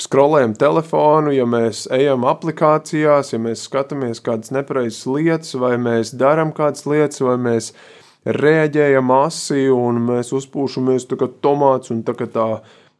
[0.00, 6.52] skrolējam telefonu, ja mēs ejam aplikācijās, ja mēs skatāmies kādas nepareizas lietas, vai mēs darām
[6.56, 7.72] kādas lietas, vai mēs
[8.24, 12.48] reaģējam asi un mēs uzpūšamies tā kā tomāts un tā kā tā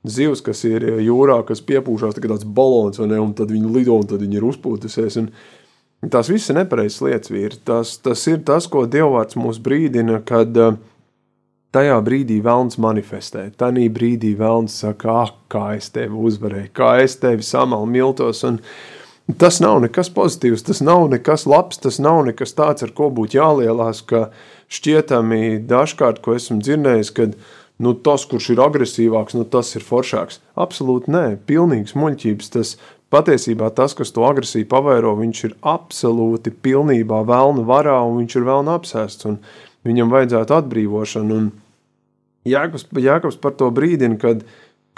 [0.05, 3.99] zivs, kas ir jūrā, kas piepūšās tā kā tāds balons, ne, un tad viņi lido
[3.99, 5.19] un tad viņi ir uzpūtusies.
[5.25, 7.59] Un tās viss ir nepareizas lietas, vīri.
[7.65, 10.77] Tas, tas ir tas, ko Dievvvārds mūs brīdina, kad uh,
[11.75, 13.49] tajā brīdī vēlns manifestē.
[13.59, 18.45] Tanī brīdī vēlns saka, ah, kā es tevi uzvarēju, kā es tevi samalu miltos.
[18.47, 18.61] Un
[19.41, 23.41] tas nav nekas pozitīvs, tas nav nekas labs, tas nav nekas tāds, ar ko būtu
[23.41, 24.29] jālielās, ka
[24.73, 27.37] šķietami dažkārt, ko esmu dzirdējis, kad
[27.83, 30.41] nu, tas, kurš ir agresīvāks, nu, tas ir foršāks.
[30.61, 32.53] Absolūti nē, pilnīgs muļķības.
[32.55, 32.77] Tas
[33.15, 38.49] patiesībā tas, kas to agresīvi pavairo, viņš ir absolūti pilnībā vēlna varā un viņš ir
[38.49, 39.29] vēlna apsēsts.
[39.31, 39.41] Un
[39.87, 41.39] viņam vajadzētu atbrīvošanu.
[41.43, 41.53] Un
[42.45, 44.45] Jēkabs, Jēkabs par to brīdina, kad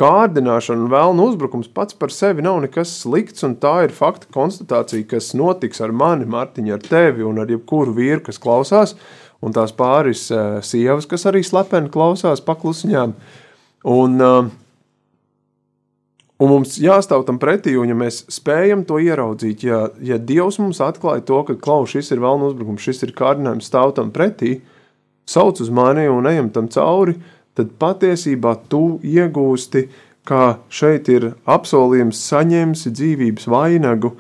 [0.00, 5.06] kārdināšana un vēlna uzbrukums pats par sevi nav nekas slikts, un tā ir fakta konstatācija,
[5.14, 8.96] kas notiks ar mani, Mārtiņu, ar tevi un ar jebkuru vīru, kas klausās,
[9.40, 13.14] un tās pāris uh, sievas, kas arī slepeni klausās paklusiņām.
[13.86, 14.50] Un, uh,
[16.42, 20.82] un mums jāstāv tam pretī, un ja mēs spējam to ieraudzīt, ja, ja Dievs mums
[20.84, 24.58] atklāja to, ka klaus, šis ir vēlna uzbrukums, šis ir kārdinājums, stāv tam pretī,
[25.26, 27.16] sauc uz mani un ejam tam cauri,
[27.56, 29.86] tad patiesībā tu iegūsti,
[30.26, 34.16] ka šeit ir apsolījums saņemsi dzīvības vainagu,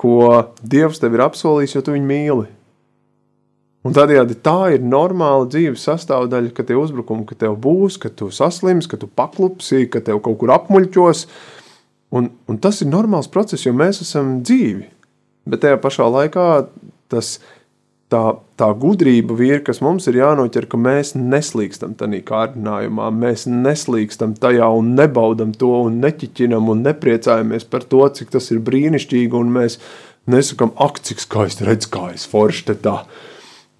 [0.00, 2.48] ko Dievs tev ir apsolījis, jo tu viņu mīli.
[3.84, 8.28] Un tādējādi tā ir normāla dzīves sastāvdaļa, ka tev uzbrukumi, ka tev būs, ka tu
[8.32, 11.24] saslims, ka tu paklupsi, ka tev kaut kur apmuļķos.
[12.16, 14.84] Un, un tas ir normāls process, jo mēs esam dzīvi.
[15.48, 16.46] Bet tajā pašā laikā
[17.12, 17.38] tas
[18.10, 18.22] tā,
[18.58, 24.68] tā gudrība ir, kas mums ir jānoķer, ka mēs neslīkstam tajā kārdinājumā, mēs neslīkstam tajā
[24.76, 29.32] un nebaudam to un neķiķinam un nepriecājamies par to, cik tas ir brīnišķīgi.
[29.40, 29.78] Un mēs
[30.30, 33.00] nesakām, ak, cik skaisti redz, kā es forši te tā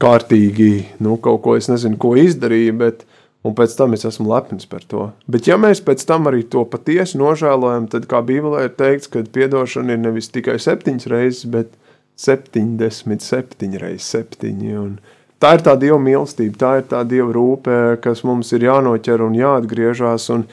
[0.00, 0.72] kārtīgi,
[1.04, 3.04] nu, kaut ko es nezinu, ko izdarīju, bet
[3.44, 5.10] un pēc tam es esmu lepns par to.
[5.30, 9.24] Bet ja mēs pēc tam arī to patiesi nožēlojam, tad, kā Bībelē ir teikts, ka
[9.24, 11.74] piedošana ir nevis tikai septiņas reizes, bet
[12.20, 14.52] 77 reizes 7.
[14.80, 14.98] Un
[15.40, 19.38] tā ir tā dieva mīlestība, tā ir tā dieva rūpe, kas mums ir jānoķer un
[19.38, 20.44] jāatgriežas un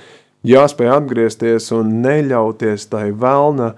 [0.47, 3.73] jāspēj atgriezties un neļauties tai vēlna,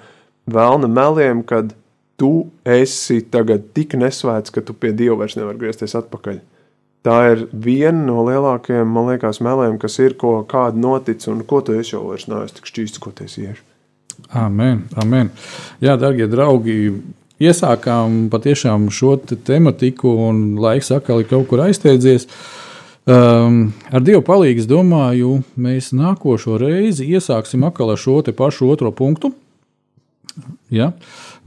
[0.50, 1.74] vēlna meliem, kad
[2.20, 6.42] tu esi tagad tik nesvēts, ka tu pie dieva vairs nevar griezties atpakaļ.
[7.08, 11.62] Tā ir viena no lielākajām, man liekas, meliem, kas ir, ko kāda notic, un ko
[11.64, 13.64] tu esi jau vairs neesmu tik šķīsts, ko tu esi ieši.
[14.36, 15.32] Amen, amen.
[15.80, 16.76] Jā, darbie draugi,
[17.40, 22.28] iesākām patiešām šo te tematiku, un laiks atkal ir kaut kur aizteidzies.
[23.10, 29.32] Um, ar Dievu palīdzību, domāju, mēs nākošo reizi iesāksim atkal ar šo pašu otro punktu.
[30.70, 30.92] Ja?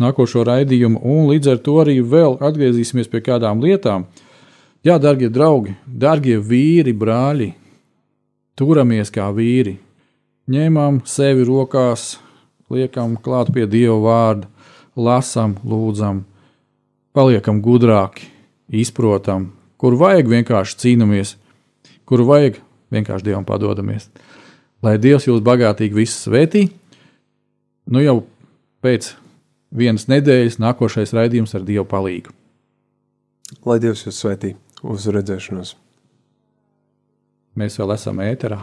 [0.02, 4.08] Nākošo raidījumu, un līdz ar to arī vēl atgriezīsimies pie kādām lietām.
[4.82, 7.52] Jā, darbie draugi, darbie vīri, brāļi,
[8.58, 9.76] turamies kā vīri.
[10.50, 12.16] Ņemam sevi rokās,
[12.72, 14.48] liekam klāt pie Dieva vārda,
[14.96, 16.24] lasām, lūdzam,
[17.16, 18.28] paliekam gudrāki,
[18.72, 21.36] izprotam, kur vajag vienkārši cīnāmies,
[22.08, 22.60] kur vajag
[22.92, 24.08] vienkārši Dievam padodamies.
[24.82, 26.66] Lai Dievs jūs bagātīgi visus svētī,
[27.86, 28.22] nu jau
[28.82, 29.12] pēc
[29.72, 32.34] vienas nedēļas nākošais raidījums ar Dievu palīdzību.
[33.68, 35.76] Lai Dievs jūs svētī uz redzēšanos!
[37.58, 38.62] Mēs vēl esam ēterā.